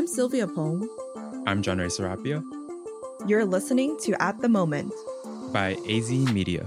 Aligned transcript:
I'm 0.00 0.06
Sylvia 0.06 0.46
Pong. 0.46 0.88
I'm 1.46 1.60
John 1.60 1.76
Ray 1.76 1.90
Serapia. 1.90 2.42
You're 3.26 3.44
listening 3.44 3.98
to 4.00 4.14
At 4.22 4.40
the 4.40 4.48
Moment 4.48 4.94
by 5.52 5.74
AZI 5.74 6.32
Media. 6.32 6.64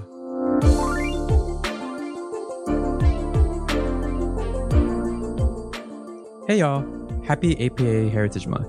Hey 6.47 6.59
y'all, 6.59 6.85
happy 7.23 7.65
APA 7.65 8.09
Heritage 8.09 8.45
Month. 8.45 8.67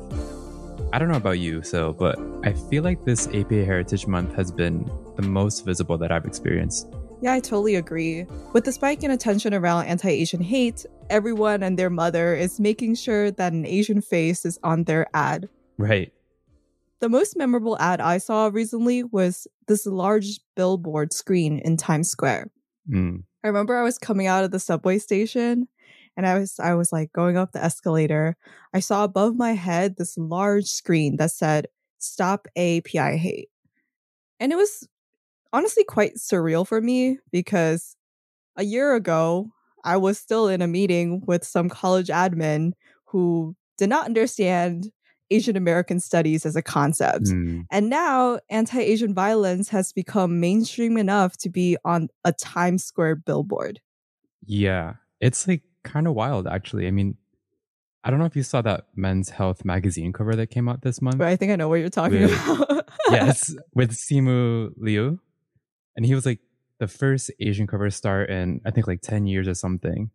I 0.94 0.98
don't 0.98 1.08
know 1.08 1.18
about 1.18 1.40
you, 1.40 1.62
so, 1.62 1.92
but 1.92 2.18
I 2.42 2.54
feel 2.54 2.82
like 2.82 3.04
this 3.04 3.28
APA 3.34 3.66
Heritage 3.66 4.06
Month 4.06 4.34
has 4.34 4.50
been 4.50 4.90
the 5.16 5.22
most 5.22 5.66
visible 5.66 5.98
that 5.98 6.10
I've 6.10 6.24
experienced. 6.24 6.88
Yeah, 7.20 7.34
I 7.34 7.40
totally 7.40 7.74
agree. 7.74 8.26
With 8.54 8.64
the 8.64 8.72
spike 8.72 9.02
in 9.02 9.10
attention 9.10 9.52
around 9.52 9.86
anti 9.86 10.08
Asian 10.08 10.40
hate, 10.40 10.86
everyone 11.10 11.62
and 11.62 11.78
their 11.78 11.90
mother 11.90 12.34
is 12.34 12.60
making 12.60 12.94
sure 12.96 13.30
that 13.30 13.52
an 13.52 13.66
Asian 13.66 14.00
face 14.00 14.44
is 14.44 14.58
on 14.62 14.84
their 14.84 15.06
ad. 15.14 15.48
Right. 15.78 16.12
The 17.00 17.08
most 17.08 17.36
memorable 17.36 17.76
ad 17.78 18.00
I 18.00 18.18
saw 18.18 18.50
recently 18.52 19.02
was 19.02 19.46
this 19.66 19.86
large 19.86 20.40
billboard 20.56 21.12
screen 21.12 21.58
in 21.58 21.76
Times 21.76 22.08
Square. 22.08 22.50
Mm. 22.88 23.24
I 23.42 23.46
remember 23.48 23.76
I 23.76 23.82
was 23.82 23.98
coming 23.98 24.26
out 24.26 24.44
of 24.44 24.50
the 24.50 24.58
subway 24.58 24.98
station 24.98 25.68
and 26.16 26.26
I 26.26 26.38
was 26.38 26.58
I 26.58 26.74
was 26.74 26.92
like 26.92 27.12
going 27.12 27.36
up 27.36 27.52
the 27.52 27.62
escalator. 27.62 28.36
I 28.72 28.80
saw 28.80 29.04
above 29.04 29.36
my 29.36 29.52
head 29.52 29.96
this 29.96 30.16
large 30.16 30.66
screen 30.66 31.16
that 31.16 31.30
said 31.30 31.66
stop 31.98 32.46
API 32.56 33.16
hate. 33.16 33.48
And 34.40 34.52
it 34.52 34.56
was 34.56 34.88
honestly 35.52 35.84
quite 35.84 36.16
surreal 36.16 36.66
for 36.66 36.80
me 36.80 37.18
because 37.30 37.96
a 38.56 38.64
year 38.64 38.94
ago, 38.94 39.50
I 39.84 39.96
was 39.96 40.18
still 40.18 40.48
in 40.48 40.62
a 40.62 40.66
meeting 40.66 41.22
with 41.26 41.44
some 41.44 41.68
college 41.68 42.08
admin 42.08 42.72
who 43.06 43.54
did 43.78 43.88
not 43.88 44.06
understand 44.06 44.90
Asian 45.30 45.56
American 45.56 46.00
studies 46.00 46.44
as 46.46 46.56
a 46.56 46.62
concept. 46.62 47.26
Mm. 47.26 47.64
And 47.70 47.88
now 47.90 48.38
anti 48.50 48.80
Asian 48.80 49.14
violence 49.14 49.68
has 49.70 49.92
become 49.92 50.40
mainstream 50.40 50.96
enough 50.96 51.36
to 51.38 51.48
be 51.50 51.76
on 51.84 52.08
a 52.24 52.32
Times 52.32 52.84
Square 52.84 53.16
billboard. 53.16 53.80
Yeah, 54.46 54.94
it's 55.20 55.46
like 55.48 55.62
kind 55.84 56.06
of 56.06 56.14
wild, 56.14 56.46
actually. 56.46 56.86
I 56.86 56.90
mean, 56.90 57.16
I 58.04 58.10
don't 58.10 58.18
know 58.18 58.26
if 58.26 58.36
you 58.36 58.42
saw 58.42 58.60
that 58.62 58.86
Men's 58.94 59.30
Health 59.30 59.64
magazine 59.64 60.12
cover 60.12 60.36
that 60.36 60.48
came 60.48 60.68
out 60.68 60.82
this 60.82 61.00
month. 61.00 61.18
But 61.18 61.28
I 61.28 61.36
think 61.36 61.52
I 61.52 61.56
know 61.56 61.68
what 61.68 61.76
you're 61.76 61.88
talking 61.88 62.22
With- 62.22 62.48
about. 62.48 62.88
yes, 63.10 63.54
with 63.74 63.92
Simu 63.92 64.72
Liu. 64.76 65.20
And 65.96 66.04
he 66.04 66.14
was 66.14 66.26
like 66.26 66.40
the 66.78 66.88
first 66.88 67.30
Asian 67.40 67.66
cover 67.66 67.90
star 67.90 68.22
in, 68.24 68.60
I 68.64 68.70
think, 68.70 68.86
like 68.86 69.00
10 69.02 69.26
years 69.26 69.48
or 69.48 69.54
something, 69.54 70.10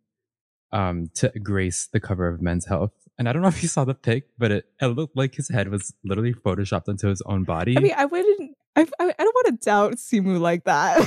um, 0.71 1.09
to 1.15 1.29
grace 1.41 1.87
the 1.91 1.99
cover 1.99 2.27
of 2.27 2.41
Men's 2.41 2.65
Health. 2.65 2.91
And 3.17 3.27
I 3.27 3.33
don't 3.33 3.41
know 3.41 3.47
if 3.47 3.61
you 3.61 3.67
saw 3.67 3.85
the 3.85 3.95
pic, 3.95 4.29
but 4.37 4.51
it, 4.51 4.65
it 4.81 4.87
looked 4.87 5.17
like 5.17 5.35
his 5.35 5.49
head 5.49 5.69
was 5.69 5.93
literally 6.03 6.33
photoshopped 6.33 6.87
onto 6.87 7.07
his 7.07 7.21
own 7.25 7.43
body. 7.43 7.77
I 7.77 7.81
mean, 7.81 7.93
I 7.95 8.05
wouldn't. 8.05 8.55
I, 8.75 8.81
I, 8.99 9.13
I 9.19 9.23
don't 9.23 9.35
want 9.35 9.47
to 9.47 9.65
doubt 9.65 9.93
Simu 9.95 10.39
like 10.39 10.63
that. 10.65 10.99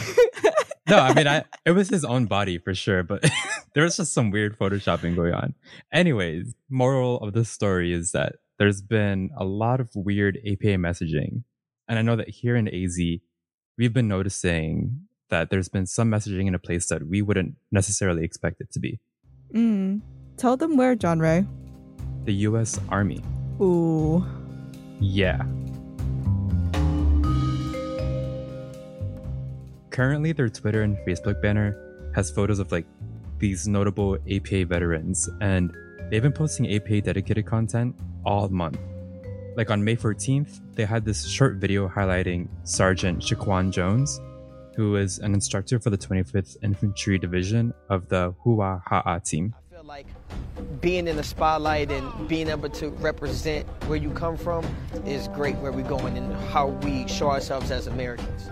no, 0.88 0.98
I 0.98 1.14
mean, 1.14 1.26
I, 1.26 1.44
it 1.64 1.70
was 1.70 1.88
his 1.88 2.04
own 2.04 2.26
body 2.26 2.58
for 2.58 2.74
sure, 2.74 3.02
but 3.02 3.24
there 3.74 3.84
was 3.84 3.96
just 3.96 4.12
some 4.12 4.30
weird 4.30 4.58
photoshopping 4.58 5.16
going 5.16 5.32
on. 5.32 5.54
Anyways, 5.92 6.54
moral 6.68 7.18
of 7.20 7.32
the 7.32 7.44
story 7.44 7.92
is 7.92 8.12
that 8.12 8.36
there's 8.58 8.82
been 8.82 9.30
a 9.38 9.44
lot 9.44 9.80
of 9.80 9.88
weird 9.94 10.36
APA 10.38 10.76
messaging. 10.76 11.44
And 11.88 11.98
I 11.98 12.02
know 12.02 12.16
that 12.16 12.28
here 12.28 12.56
in 12.56 12.66
AZI, 12.66 13.22
we've 13.78 13.92
been 13.92 14.08
noticing 14.08 15.06
that 15.32 15.48
there's 15.48 15.68
been 15.68 15.86
some 15.86 16.10
messaging 16.10 16.46
in 16.46 16.54
a 16.54 16.58
place 16.58 16.86
that 16.88 17.08
we 17.08 17.22
wouldn't 17.22 17.56
necessarily 17.72 18.22
expect 18.22 18.60
it 18.60 18.70
to 18.70 18.78
be. 18.78 19.00
mm. 19.52 20.00
Tell 20.36 20.56
them 20.56 20.76
where, 20.76 20.94
John 20.94 21.18
Ray. 21.18 21.46
The 22.24 22.34
US 22.48 22.78
Army. 22.88 23.20
Ooh. 23.60 24.24
Yeah. 25.00 25.42
Currently, 29.90 30.32
their 30.32 30.48
Twitter 30.48 30.82
and 30.82 30.96
Facebook 31.06 31.40
banner 31.42 31.76
has 32.14 32.30
photos 32.30 32.58
of 32.58 32.70
like 32.72 32.86
these 33.38 33.66
notable 33.66 34.16
APA 34.30 34.66
veterans, 34.66 35.28
and 35.40 35.72
they've 36.10 36.22
been 36.22 36.32
posting 36.32 36.74
APA 36.74 37.02
dedicated 37.02 37.46
content 37.46 37.96
all 38.24 38.48
month. 38.48 38.78
Like 39.56 39.70
on 39.70 39.84
May 39.84 39.96
14th, 39.96 40.60
they 40.74 40.84
had 40.84 41.04
this 41.04 41.26
short 41.26 41.56
video 41.56 41.88
highlighting 41.88 42.48
Sergeant 42.64 43.20
Shaquan 43.20 43.70
Jones, 43.70 44.18
who 44.76 44.96
is 44.96 45.18
an 45.18 45.34
instructor 45.34 45.78
for 45.78 45.90
the 45.90 45.98
25th 45.98 46.56
Infantry 46.62 47.18
Division 47.18 47.74
of 47.88 48.08
the 48.08 48.34
Hua 48.42 48.82
Ha'a 48.86 49.20
team. 49.20 49.54
I 49.56 49.74
feel 49.74 49.84
like 49.84 50.06
being 50.80 51.08
in 51.08 51.16
the 51.16 51.24
spotlight 51.24 51.90
and 51.90 52.28
being 52.28 52.48
able 52.48 52.68
to 52.70 52.88
represent 52.90 53.66
where 53.86 53.98
you 53.98 54.10
come 54.10 54.36
from 54.36 54.64
is 55.06 55.28
great 55.28 55.56
where 55.56 55.72
we're 55.72 55.88
going 55.88 56.16
and 56.16 56.34
how 56.50 56.68
we 56.68 57.06
show 57.08 57.30
ourselves 57.30 57.70
as 57.70 57.86
Americans. 57.86 58.48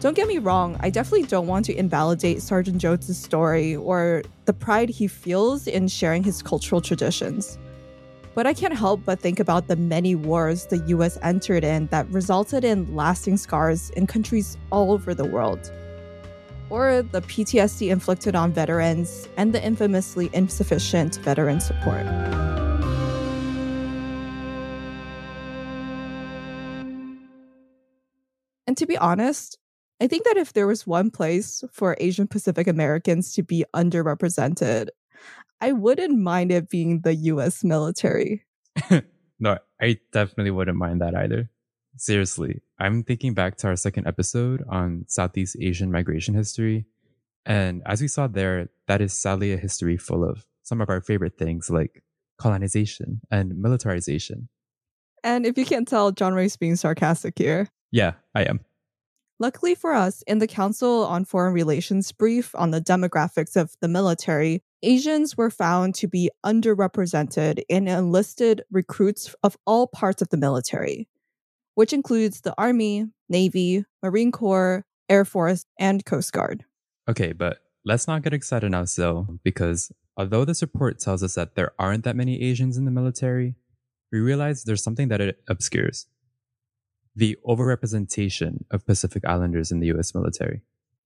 Don't 0.00 0.14
get 0.14 0.26
me 0.26 0.38
wrong, 0.38 0.76
I 0.80 0.90
definitely 0.90 1.28
don't 1.28 1.46
want 1.46 1.64
to 1.66 1.76
invalidate 1.76 2.42
Sergeant 2.42 2.78
Jones' 2.78 3.16
story 3.16 3.76
or 3.76 4.24
the 4.46 4.52
pride 4.52 4.88
he 4.88 5.06
feels 5.06 5.68
in 5.68 5.86
sharing 5.86 6.24
his 6.24 6.42
cultural 6.42 6.80
traditions. 6.80 7.56
But 8.34 8.46
I 8.46 8.54
can't 8.54 8.74
help 8.74 9.04
but 9.04 9.20
think 9.20 9.38
about 9.40 9.68
the 9.68 9.76
many 9.76 10.14
wars 10.14 10.66
the 10.66 10.78
US 10.88 11.18
entered 11.20 11.64
in 11.64 11.86
that 11.88 12.08
resulted 12.08 12.64
in 12.64 12.96
lasting 12.96 13.36
scars 13.36 13.90
in 13.90 14.06
countries 14.06 14.56
all 14.70 14.90
over 14.92 15.12
the 15.12 15.26
world. 15.26 15.70
Or 16.70 17.02
the 17.02 17.20
PTSD 17.20 17.90
inflicted 17.90 18.34
on 18.34 18.52
veterans 18.52 19.28
and 19.36 19.52
the 19.52 19.62
infamously 19.62 20.30
insufficient 20.32 21.16
veteran 21.16 21.60
support. 21.60 22.06
And 28.66 28.78
to 28.78 28.86
be 28.86 28.96
honest, 28.96 29.58
I 30.00 30.06
think 30.06 30.24
that 30.24 30.38
if 30.38 30.54
there 30.54 30.66
was 30.66 30.86
one 30.86 31.10
place 31.10 31.62
for 31.70 31.98
Asian 32.00 32.26
Pacific 32.26 32.66
Americans 32.66 33.34
to 33.34 33.42
be 33.42 33.66
underrepresented, 33.76 34.88
I 35.62 35.70
wouldn't 35.70 36.18
mind 36.18 36.50
it 36.50 36.68
being 36.68 37.02
the 37.02 37.14
US 37.14 37.62
military. 37.62 38.44
no, 39.38 39.58
I 39.80 39.98
definitely 40.12 40.50
wouldn't 40.50 40.76
mind 40.76 41.00
that 41.02 41.14
either. 41.14 41.50
Seriously, 41.96 42.62
I'm 42.80 43.04
thinking 43.04 43.32
back 43.32 43.58
to 43.58 43.68
our 43.68 43.76
second 43.76 44.08
episode 44.08 44.64
on 44.68 45.04
Southeast 45.06 45.56
Asian 45.60 45.92
migration 45.92 46.34
history. 46.34 46.86
And 47.46 47.80
as 47.86 48.02
we 48.02 48.08
saw 48.08 48.26
there, 48.26 48.70
that 48.88 49.00
is 49.00 49.12
sadly 49.12 49.52
a 49.52 49.56
history 49.56 49.96
full 49.96 50.28
of 50.28 50.44
some 50.64 50.80
of 50.80 50.90
our 50.90 51.00
favorite 51.00 51.38
things 51.38 51.70
like 51.70 52.02
colonization 52.38 53.20
and 53.30 53.56
militarization. 53.56 54.48
And 55.22 55.46
if 55.46 55.56
you 55.56 55.64
can't 55.64 55.86
tell, 55.86 56.10
John 56.10 56.34
Ray's 56.34 56.56
being 56.56 56.74
sarcastic 56.74 57.38
here. 57.38 57.68
Yeah, 57.92 58.14
I 58.34 58.42
am. 58.42 58.64
Luckily 59.38 59.76
for 59.76 59.92
us, 59.92 60.22
in 60.22 60.38
the 60.38 60.48
Council 60.48 61.04
on 61.04 61.24
Foreign 61.24 61.54
Relations 61.54 62.10
brief 62.10 62.52
on 62.56 62.72
the 62.72 62.80
demographics 62.80 63.54
of 63.54 63.76
the 63.80 63.88
military, 63.88 64.64
Asians 64.82 65.36
were 65.36 65.50
found 65.50 65.94
to 65.96 66.08
be 66.08 66.30
underrepresented 66.44 67.62
in 67.68 67.86
enlisted 67.86 68.62
recruits 68.70 69.34
of 69.42 69.56
all 69.66 69.86
parts 69.86 70.22
of 70.22 70.28
the 70.30 70.36
military, 70.36 71.08
which 71.74 71.92
includes 71.92 72.40
the 72.40 72.54
Army, 72.58 73.06
Navy, 73.28 73.84
Marine 74.02 74.32
Corps, 74.32 74.84
Air 75.08 75.24
Force, 75.24 75.64
and 75.78 76.04
Coast 76.04 76.32
Guard. 76.32 76.64
Okay, 77.08 77.32
but 77.32 77.58
let's 77.84 78.08
not 78.08 78.22
get 78.22 78.34
excited 78.34 78.70
now, 78.70 78.84
still, 78.84 79.38
because 79.44 79.92
although 80.16 80.44
this 80.44 80.62
report 80.62 80.98
tells 80.98 81.22
us 81.22 81.34
that 81.34 81.54
there 81.54 81.72
aren't 81.78 82.04
that 82.04 82.16
many 82.16 82.42
Asians 82.42 82.76
in 82.76 82.84
the 82.84 82.90
military, 82.90 83.54
we 84.10 84.18
realize 84.18 84.64
there's 84.64 84.82
something 84.82 85.08
that 85.08 85.20
it 85.20 85.42
obscures 85.48 86.06
the 87.14 87.36
overrepresentation 87.46 88.64
of 88.70 88.86
Pacific 88.86 89.22
Islanders 89.26 89.70
in 89.70 89.80
the 89.80 89.88
US 89.88 90.14
military. 90.14 90.62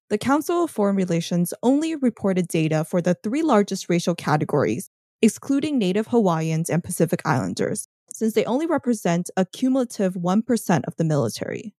The 0.09 0.19
Council 0.19 0.63
of 0.63 0.71
Foreign 0.71 0.95
Relations 0.95 1.53
only 1.65 1.97
reported 1.97 2.47
data 2.47 2.85
for 2.85 3.03
the 3.03 3.15
three 3.15 3.43
largest 3.43 3.89
racial 3.89 4.15
categories, 4.15 4.89
excluding 5.21 5.79
Native 5.79 6.07
Hawaiians 6.07 6.71
and 6.71 6.85
Pacific 6.85 7.23
Islanders, 7.25 7.89
since 8.13 8.35
they 8.35 8.45
only 8.45 8.67
represent 8.67 9.31
a 9.37 9.45
cumulative 9.45 10.15
1% 10.15 10.85
of 10.87 10.95
the 10.97 11.03
military. 11.03 11.75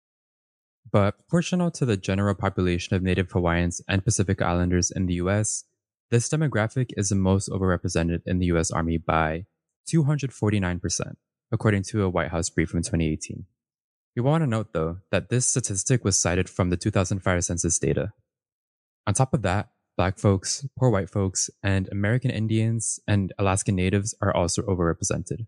But 0.91 1.19
proportional 1.19 1.71
to 1.73 1.87
the 1.87 1.97
general 1.97 2.35
population 2.35 2.97
of 2.97 3.03
Native 3.05 3.31
Hawaiians 3.31 3.81
and 3.89 4.05
Pacific 4.05 4.43
Islanders 4.43 4.91
in 4.91 5.07
the 5.07 5.15
US, 5.15 5.63
this 6.11 6.29
demographic 6.29 6.91
is 6.97 7.11
the 7.11 7.15
most 7.15 7.49
overrepresented 7.49 8.23
in 8.27 8.41
the 8.41 8.47
US 8.47 8.73
Army 8.73 8.99
by 8.99 9.45
249%, 9.89 11.15
according 11.53 11.85
to 11.85 12.03
a 12.03 12.09
White 12.09 12.33
House 12.33 12.51
brief 12.51 12.71
from 12.71 12.83
2018. 12.83 13.47
We 14.17 14.23
want 14.23 14.43
to 14.43 14.47
note, 14.47 14.73
though, 14.73 14.99
that 15.11 15.29
this 15.29 15.47
statistic 15.47 16.03
was 16.03 16.19
cited 16.19 16.49
from 16.49 16.71
the 16.71 16.77
2005 16.79 17.45
census 17.45 17.79
data. 17.79 18.13
On 19.07 19.13
top 19.13 19.35
of 19.35 19.43
that, 19.43 19.69
Black 19.97 20.19
folks, 20.19 20.67
poor 20.79 20.91
white 20.91 21.09
folks, 21.09 21.49
and 21.63 21.89
American 21.91 22.31
Indians 22.31 23.01
and 23.09 23.33
Alaskan 23.39 23.75
Natives 23.75 24.15
are 24.21 24.35
also 24.35 24.63
overrepresented. 24.63 25.47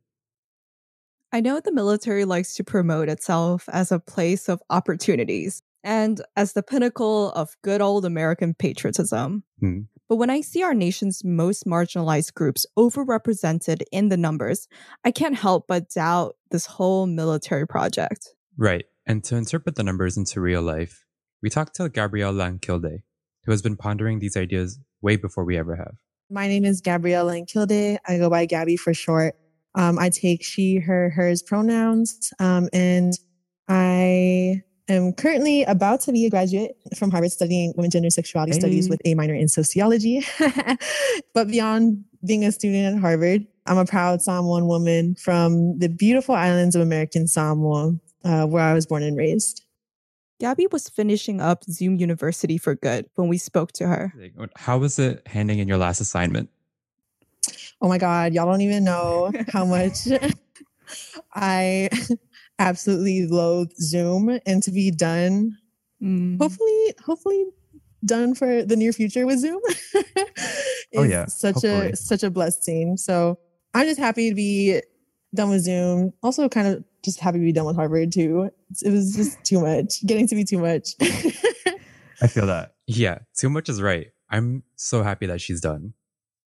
I 1.31 1.41
know 1.41 1.61
the 1.61 1.73
military 1.73 2.25
likes 2.25 2.55
to 2.55 2.65
promote 2.65 3.11
itself 3.11 3.69
as 3.70 3.93
a 3.93 3.99
place 3.99 4.49
of 4.49 4.62
opportunities 4.70 5.61
and 5.85 6.23
as 6.35 6.55
the 6.55 6.62
pinnacle 6.62 7.31
of 7.32 7.56
good 7.62 7.82
old 7.82 8.06
American 8.06 8.55
patriotism. 8.55 9.44
Hmm. 9.61 9.81
But 10.09 10.17
when 10.17 10.31
I 10.31 10.41
see 10.41 10.62
our 10.62 10.73
nation's 10.73 11.23
most 11.23 11.67
marginalized 11.67 12.32
groups 12.32 12.65
overrepresented 12.79 13.82
in 13.93 14.09
the 14.09 14.17
numbers, 14.17 14.67
I 15.05 15.11
can't 15.11 15.37
help 15.37 15.67
but 15.69 15.91
doubt 15.91 16.37
this 16.50 16.65
whole 16.65 17.06
military 17.06 17.67
project. 17.67 18.35
Right. 18.58 18.84
And 19.06 19.22
to 19.25 19.37
interpret 19.37 19.76
the 19.76 19.84
numbers 19.84 20.16
into 20.16 20.40
real 20.40 20.62
life, 20.62 21.05
we 21.40 21.49
talked 21.49 21.76
to 21.76 21.88
Gabrielle 21.88 22.32
Langkilde, 22.32 23.02
who 23.44 23.52
has 23.52 23.62
been 23.62 23.76
pondering 23.76 24.19
these 24.19 24.37
ideas 24.37 24.81
way 25.00 25.16
before 25.16 25.44
we 25.44 25.56
ever 25.56 25.76
have. 25.76 25.94
My 26.28 26.49
name 26.49 26.64
is 26.64 26.81
Gabrielle 26.81 27.26
Langkilde. 27.26 27.99
I 28.06 28.19
go 28.19 28.28
by 28.28 28.44
Gabby 28.46 28.76
for 28.76 28.93
short. 28.93 29.37
Um, 29.76 29.99
I 29.99 30.10
take 30.10 30.44
she, 30.44 30.78
her, 30.78 31.08
hers 31.10 31.40
pronouns, 31.40 32.32
um, 32.40 32.69
and 32.72 33.12
I 33.69 34.62
am 34.88 35.12
currently 35.12 35.62
about 35.64 36.00
to 36.02 36.12
be 36.12 36.26
a 36.26 36.31
graduate 36.31 36.76
from 36.96 37.10
Harvard 37.10 37.31
studying 37.31 37.72
women 37.76 37.90
gender 37.90 38.10
sexuality 38.10 38.52
hey. 38.52 38.58
studies 38.58 38.90
with 38.90 39.00
a 39.05 39.14
minor 39.14 39.34
in 39.34 39.46
sociology. 39.46 40.26
but 41.34 41.49
beyond 41.49 42.05
being 42.26 42.44
a 42.44 42.50
student 42.50 42.96
at 42.96 43.00
Harvard, 43.00 43.46
I'm 43.66 43.78
a 43.78 43.84
proud 43.84 44.20
Samoan 44.20 44.66
woman 44.66 45.14
from 45.14 45.78
the 45.78 45.88
beautiful 45.88 46.34
islands 46.34 46.75
of 46.75 46.82
American 46.82 47.28
Samoa, 47.28 47.94
uh, 48.25 48.47
where 48.47 48.62
I 48.62 48.75
was 48.75 48.87
born 48.87 49.03
and 49.03 49.17
raised. 49.17 49.65
Gabby 50.41 50.69
was 50.70 50.88
finishing 50.88 51.41
up 51.41 51.65
Zoom 51.65 51.97
University 51.97 52.59
for 52.59 52.76
good 52.76 53.06
when 53.17 53.29
we 53.29 53.38
spoke 53.38 53.73
to 53.73 53.87
her. 53.88 54.12
How 54.56 54.79
was 54.79 54.99
it 54.99 55.26
handing 55.26 55.59
in 55.59 55.67
your 55.67 55.79
last 55.79 56.00
assignment? 56.00 56.49
Oh 57.81 57.88
my 57.88 57.99
God, 57.99 58.32
y'all 58.35 58.47
don't 58.47 58.61
even 58.61 58.85
know 58.85 59.32
how 59.53 59.65
much 59.65 60.09
I 61.35 61.88
absolutely 62.59 63.26
loathe 63.26 63.73
Zoom 63.76 64.38
and 64.47 64.62
to 64.62 64.70
be 64.70 64.91
done. 64.91 65.56
Mm. 66.03 66.41
Hopefully, 66.41 66.94
hopefully 67.05 67.47
done 68.05 68.35
for 68.35 68.62
the 68.62 68.76
near 68.76 68.93
future 68.93 69.26
with 69.26 69.41
Zoom. 69.41 69.61
oh 70.97 71.03
yeah. 71.03 71.26
Such 71.26 71.55
hopefully. 71.55 71.91
a 71.91 71.97
such 71.97 72.23
a 72.23 72.31
blessing. 72.31 72.97
So 72.97 73.38
I'm 73.75 73.87
just 73.87 73.99
happy 73.99 74.29
to 74.29 74.35
be 74.35 74.81
done 75.35 75.50
with 75.50 75.62
Zoom. 75.62 76.12
Also 76.23 76.49
kind 76.49 76.69
of 76.69 76.85
just 77.08 77.20
happy 77.20 77.38
to 77.38 77.44
be 77.44 77.52
done 77.52 77.64
with 77.64 77.76
Harvard 77.76 78.12
too. 78.12 78.50
It 78.82 78.90
was 78.90 79.16
just 79.16 79.43
too 79.44 79.60
much, 79.60 80.05
getting 80.06 80.26
to 80.28 80.34
be 80.34 80.44
too 80.44 80.58
much. 80.58 80.94
I 82.20 82.26
feel 82.26 82.46
that. 82.46 82.75
Yeah, 82.87 83.19
too 83.37 83.49
much 83.49 83.69
is 83.69 83.81
right. 83.81 84.08
I'm 84.31 84.62
so 84.76 85.02
happy 85.02 85.26
that 85.26 85.40
she's 85.40 85.60
done. 85.60 85.94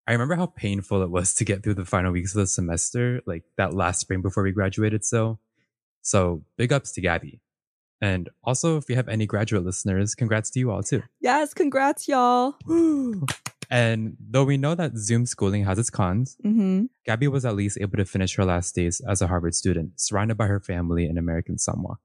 I 0.08 0.14
remember 0.14 0.36
how 0.36 0.48
painful 0.48 1.02
it 1.04 1.10
was 1.10 1.34
to 1.36 1.46
get 1.46 1.64
through 1.64 1.76
the 1.76 1.86
final 1.86 2.12
weeks 2.12 2.36
of 2.36 2.42
the 2.42 2.48
semester, 2.48 3.22
like 3.26 3.44
that 3.58 3.74
last 3.74 4.02
spring 4.02 4.22
before 4.22 4.44
we 4.44 4.52
graduated. 4.52 5.06
So, 5.06 5.40
so 6.02 6.44
big 6.58 6.74
ups 6.74 6.92
to 6.94 7.02
Gabby. 7.02 7.42
And 8.02 8.30
also, 8.44 8.78
if 8.78 8.90
you 8.90 8.96
have 8.96 9.08
any 9.08 9.26
graduate 9.26 9.64
listeners, 9.64 10.16
congrats 10.16 10.50
to 10.52 10.60
you 10.60 10.72
all 10.72 10.84
too. 10.84 11.04
Yes, 11.20 11.54
congrats, 11.54 12.08
y'all. 12.08 12.56
And 13.72 14.18
though 14.20 14.44
we 14.44 14.58
know 14.58 14.76
that 14.76 14.98
Zoom 14.98 15.26
schooling 15.26 15.64
has 15.64 15.80
its 15.80 15.90
cons, 15.90 16.36
mm-hmm. 16.46 16.88
Gabby 17.06 17.30
was 17.30 17.46
at 17.46 17.56
least 17.56 17.78
able 17.80 17.96
to 17.98 18.06
finish 18.06 18.36
her 18.36 18.44
last 18.44 18.76
days 18.76 19.02
as 19.08 19.22
a 19.22 19.28
Harvard 19.28 19.56
student, 19.56 20.00
surrounded 20.00 20.36
by 20.36 20.48
her 20.48 20.60
family 20.60 21.06
in 21.06 21.18
American 21.18 21.58
Samoa. 21.58 21.98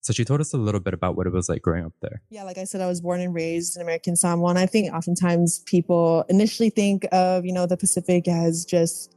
So 0.00 0.14
she 0.14 0.24
told 0.24 0.40
us 0.40 0.54
a 0.54 0.56
little 0.56 0.80
bit 0.80 0.94
about 0.94 1.14
what 1.14 1.26
it 1.26 1.32
was 1.32 1.50
like 1.50 1.60
growing 1.62 1.84
up 1.84 1.92
there. 2.00 2.22
Yeah, 2.30 2.44
like 2.44 2.56
I 2.56 2.64
said, 2.64 2.80
I 2.80 2.86
was 2.86 3.02
born 3.02 3.20
and 3.20 3.34
raised 3.34 3.76
in 3.76 3.82
American 3.82 4.16
Samoa. 4.16 4.48
And 4.50 4.58
I 4.58 4.66
think 4.66 4.92
oftentimes 4.92 5.60
people 5.60 6.24
initially 6.30 6.70
think 6.70 7.06
of, 7.12 7.44
you 7.44 7.52
know, 7.52 7.66
the 7.66 7.76
Pacific 7.76 8.26
as 8.26 8.64
just, 8.64 9.14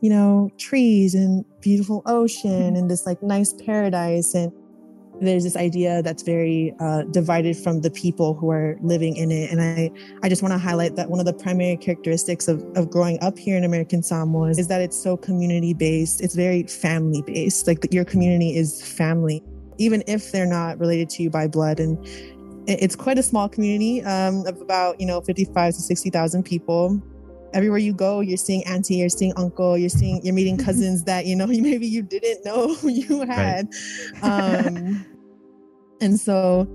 you 0.00 0.08
know, 0.08 0.50
trees 0.56 1.14
and 1.14 1.44
beautiful 1.60 2.02
ocean 2.06 2.50
mm-hmm. 2.50 2.76
and 2.76 2.90
this 2.90 3.04
like 3.06 3.22
nice 3.24 3.52
paradise. 3.52 4.34
And 4.34 4.52
there's 5.20 5.44
this 5.44 5.56
idea 5.56 6.02
that's 6.02 6.22
very 6.22 6.74
uh, 6.80 7.02
divided 7.04 7.56
from 7.56 7.80
the 7.80 7.90
people 7.90 8.34
who 8.34 8.50
are 8.50 8.76
living 8.80 9.16
in 9.16 9.30
it. 9.30 9.50
And 9.50 9.60
I, 9.60 9.90
I 10.22 10.28
just 10.28 10.42
want 10.42 10.52
to 10.52 10.58
highlight 10.58 10.96
that 10.96 11.10
one 11.10 11.20
of 11.20 11.26
the 11.26 11.32
primary 11.32 11.76
characteristics 11.76 12.48
of, 12.48 12.64
of 12.76 12.90
growing 12.90 13.18
up 13.20 13.38
here 13.38 13.56
in 13.56 13.64
American 13.64 14.02
Samoa 14.02 14.50
is 14.50 14.68
that 14.68 14.80
it's 14.80 15.00
so 15.00 15.16
community 15.16 15.74
based. 15.74 16.20
It's 16.20 16.34
very 16.34 16.64
family 16.64 17.22
based. 17.22 17.66
Like 17.66 17.92
your 17.92 18.04
community 18.04 18.56
is 18.56 18.82
family, 18.82 19.42
even 19.78 20.02
if 20.06 20.32
they're 20.32 20.46
not 20.46 20.78
related 20.78 21.10
to 21.10 21.22
you 21.22 21.30
by 21.30 21.48
blood. 21.48 21.80
And 21.80 21.98
it's 22.68 22.94
quite 22.94 23.18
a 23.18 23.22
small 23.22 23.48
community 23.48 24.02
um, 24.02 24.46
of 24.46 24.60
about, 24.60 25.00
you 25.00 25.06
know, 25.06 25.20
55 25.20 25.74
to 25.74 25.80
60,000 25.80 26.44
people 26.44 27.02
everywhere 27.54 27.78
you 27.78 27.92
go 27.92 28.20
you're 28.20 28.36
seeing 28.36 28.64
auntie 28.66 28.96
you're 28.96 29.08
seeing 29.08 29.32
uncle 29.36 29.76
you're 29.76 29.88
seeing 29.88 30.20
you're 30.24 30.34
meeting 30.34 30.56
cousins 30.64 31.04
that 31.04 31.26
you 31.26 31.34
know 31.34 31.46
maybe 31.46 31.86
you 31.86 32.02
didn't 32.02 32.44
know 32.44 32.76
you 32.82 33.20
had. 33.26 33.68
Right. 34.22 34.66
um, 34.66 35.04
and 36.00 36.18
so 36.18 36.66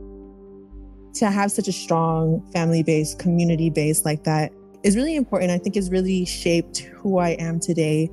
to 1.14 1.30
have 1.30 1.52
such 1.52 1.68
a 1.68 1.72
strong 1.72 2.42
family 2.52 2.84
base 2.84 3.14
community 3.16 3.70
base 3.70 4.04
like 4.04 4.24
that 4.24 4.52
is 4.84 4.96
really 4.96 5.16
important 5.16 5.52
i 5.52 5.58
think 5.58 5.76
has 5.76 5.92
really 5.92 6.26
shaped 6.26 6.80
who 6.80 7.18
i 7.18 7.30
am 7.30 7.60
today. 7.60 8.10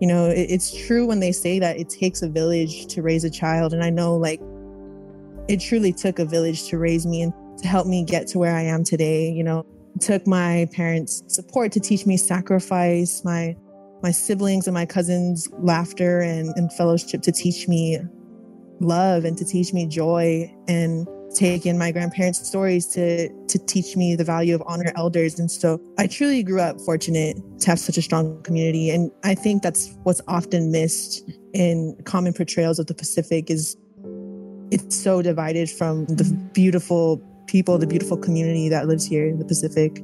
You 0.00 0.06
know 0.06 0.30
it, 0.30 0.46
it's 0.48 0.74
true 0.86 1.06
when 1.06 1.20
they 1.20 1.30
say 1.30 1.58
that 1.58 1.78
it 1.78 1.90
takes 1.90 2.22
a 2.22 2.28
village 2.28 2.86
to 2.86 3.02
raise 3.02 3.22
a 3.24 3.28
child 3.28 3.74
and 3.74 3.84
i 3.84 3.90
know 3.90 4.16
like 4.16 4.40
it 5.46 5.60
truly 5.60 5.92
took 5.92 6.18
a 6.18 6.24
village 6.24 6.68
to 6.68 6.78
raise 6.78 7.04
me 7.04 7.20
and 7.20 7.34
to 7.58 7.68
help 7.68 7.86
me 7.86 8.02
get 8.02 8.26
to 8.28 8.38
where 8.38 8.56
i 8.56 8.62
am 8.62 8.82
today 8.82 9.30
you 9.30 9.44
know 9.44 9.66
took 10.00 10.26
my 10.26 10.68
parents' 10.72 11.22
support 11.26 11.72
to 11.72 11.80
teach 11.80 12.06
me 12.06 12.16
sacrifice, 12.16 13.24
my 13.24 13.56
my 14.02 14.10
siblings 14.10 14.66
and 14.66 14.74
my 14.74 14.86
cousins' 14.86 15.48
laughter 15.58 16.20
and, 16.20 16.54
and 16.56 16.72
fellowship 16.72 17.20
to 17.22 17.30
teach 17.32 17.68
me 17.68 17.98
love 18.80 19.26
and 19.26 19.36
to 19.36 19.44
teach 19.44 19.74
me 19.74 19.86
joy 19.86 20.50
and 20.68 21.06
take 21.34 21.66
in 21.66 21.78
my 21.78 21.92
grandparents' 21.92 22.46
stories 22.46 22.86
to 22.86 23.28
to 23.46 23.58
teach 23.66 23.96
me 23.96 24.16
the 24.16 24.24
value 24.24 24.54
of 24.54 24.62
honor 24.66 24.92
elders. 24.96 25.38
And 25.38 25.50
so 25.50 25.80
I 25.98 26.06
truly 26.06 26.42
grew 26.42 26.60
up 26.60 26.80
fortunate 26.80 27.36
to 27.60 27.66
have 27.66 27.78
such 27.78 27.98
a 27.98 28.02
strong 28.02 28.42
community. 28.42 28.90
And 28.90 29.10
I 29.24 29.34
think 29.34 29.62
that's 29.62 29.96
what's 30.02 30.20
often 30.28 30.70
missed 30.70 31.30
in 31.52 31.96
common 32.04 32.32
portrayals 32.32 32.78
of 32.78 32.86
the 32.86 32.94
Pacific 32.94 33.50
is 33.50 33.76
it's 34.70 34.96
so 34.96 35.20
divided 35.20 35.68
from 35.68 36.06
the 36.06 36.24
beautiful 36.52 37.20
people, 37.50 37.76
the 37.78 37.86
beautiful 37.86 38.16
community 38.16 38.68
that 38.68 38.86
lives 38.86 39.04
here 39.04 39.26
in 39.26 39.38
the 39.38 39.44
Pacific. 39.44 40.02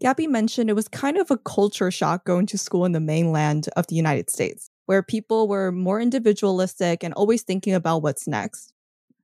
Gabby 0.00 0.26
mentioned 0.26 0.70
it 0.70 0.74
was 0.74 0.88
kind 0.88 1.18
of 1.18 1.30
a 1.30 1.36
culture 1.36 1.90
shock 1.90 2.24
going 2.24 2.46
to 2.46 2.56
school 2.56 2.84
in 2.84 2.92
the 2.92 3.00
mainland 3.00 3.68
of 3.76 3.88
the 3.88 3.96
United 3.96 4.30
States, 4.30 4.70
where 4.86 5.02
people 5.02 5.48
were 5.48 5.70
more 5.70 6.00
individualistic 6.00 7.02
and 7.02 7.12
always 7.14 7.42
thinking 7.42 7.74
about 7.74 8.02
what's 8.02 8.26
next. 8.26 8.72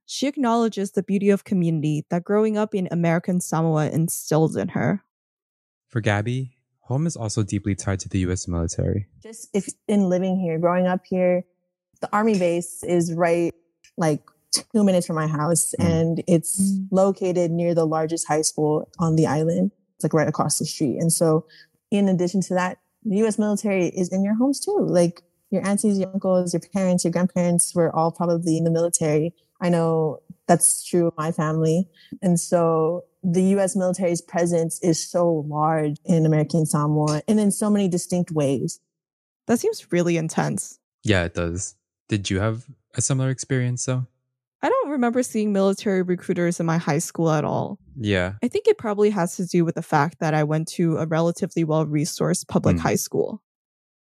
She 0.05 0.27
acknowledges 0.27 0.91
the 0.91 1.01
beauty 1.01 1.31
of 1.31 1.43
community 1.43 2.05
that 2.09 2.23
growing 2.23 2.57
up 2.57 2.75
in 2.75 2.87
American 2.91 3.41
Samoa 3.41 3.89
instilled 3.89 4.55
in 4.57 4.69
her. 4.69 5.03
For 5.87 6.01
Gabby, 6.01 6.54
Home 6.85 7.07
is 7.07 7.15
also 7.15 7.41
deeply 7.41 7.73
tied 7.73 7.99
to 8.01 8.09
the 8.09 8.19
US 8.19 8.47
military. 8.47 9.07
Just 9.23 9.49
if 9.53 9.67
in 9.87 10.07
living 10.07 10.39
here, 10.39 10.59
growing 10.59 10.85
up 10.85 11.01
here, 11.03 11.43
the 12.01 12.09
army 12.13 12.37
base 12.37 12.83
is 12.83 13.13
right 13.13 13.53
like 13.97 14.21
two 14.51 14.83
minutes 14.83 15.07
from 15.07 15.15
my 15.15 15.27
house 15.27 15.73
mm. 15.79 15.85
and 15.85 16.23
it's 16.27 16.61
mm. 16.61 16.87
located 16.91 17.51
near 17.51 17.73
the 17.73 17.85
largest 17.85 18.27
high 18.27 18.41
school 18.41 18.87
on 18.99 19.15
the 19.15 19.25
island. 19.25 19.71
It's 19.95 20.03
like 20.03 20.13
right 20.13 20.27
across 20.27 20.59
the 20.59 20.65
street. 20.65 20.97
And 20.99 21.11
so 21.11 21.45
in 21.89 22.07
addition 22.07 22.41
to 22.41 22.53
that, 22.53 22.77
the 23.03 23.17
US 23.25 23.39
military 23.39 23.87
is 23.87 24.09
in 24.13 24.23
your 24.23 24.35
homes 24.35 24.59
too. 24.59 24.77
Like 24.79 25.23
your 25.49 25.65
aunties, 25.67 25.97
your 25.97 26.09
uncles, 26.13 26.53
your 26.53 26.61
parents, 26.73 27.03
your 27.03 27.11
grandparents 27.11 27.73
were 27.73 27.95
all 27.95 28.11
probably 28.11 28.57
in 28.57 28.63
the 28.63 28.71
military. 28.71 29.33
I 29.59 29.69
know 29.69 30.19
that's 30.47 30.83
true 30.83 31.07
of 31.07 31.17
my 31.17 31.31
family. 31.31 31.89
And 32.21 32.39
so 32.39 33.05
the 33.25 33.43
US 33.55 33.75
military's 33.75 34.21
presence 34.21 34.79
is 34.81 35.03
so 35.03 35.45
large 35.47 35.97
in 36.05 36.25
American 36.25 36.65
Samoa 36.65 37.23
and 37.27 37.39
in 37.39 37.51
so 37.51 37.69
many 37.69 37.87
distinct 37.87 38.31
ways. 38.31 38.79
That 39.47 39.59
seems 39.59 39.91
really 39.91 40.17
intense. 40.17 40.79
Yeah, 41.03 41.23
it 41.23 41.33
does. 41.33 41.75
Did 42.07 42.29
you 42.29 42.39
have 42.39 42.65
a 42.93 43.01
similar 43.01 43.29
experience 43.29 43.85
though? 43.85 44.05
I 44.61 44.69
don't 44.69 44.89
remember 44.89 45.23
seeing 45.23 45.53
military 45.53 46.01
recruiters 46.01 46.59
in 46.59 46.65
my 46.65 46.77
high 46.77 46.99
school 46.99 47.31
at 47.31 47.43
all. 47.43 47.79
Yeah. 47.99 48.33
I 48.43 48.47
think 48.47 48.67
it 48.67 48.77
probably 48.77 49.09
has 49.09 49.35
to 49.37 49.45
do 49.45 49.65
with 49.65 49.75
the 49.75 49.81
fact 49.81 50.19
that 50.19 50.33
I 50.33 50.43
went 50.43 50.67
to 50.69 50.97
a 50.97 51.05
relatively 51.05 51.63
well 51.63 51.85
resourced 51.85 52.47
public 52.47 52.77
mm. 52.77 52.79
high 52.79 52.95
school. 52.95 53.41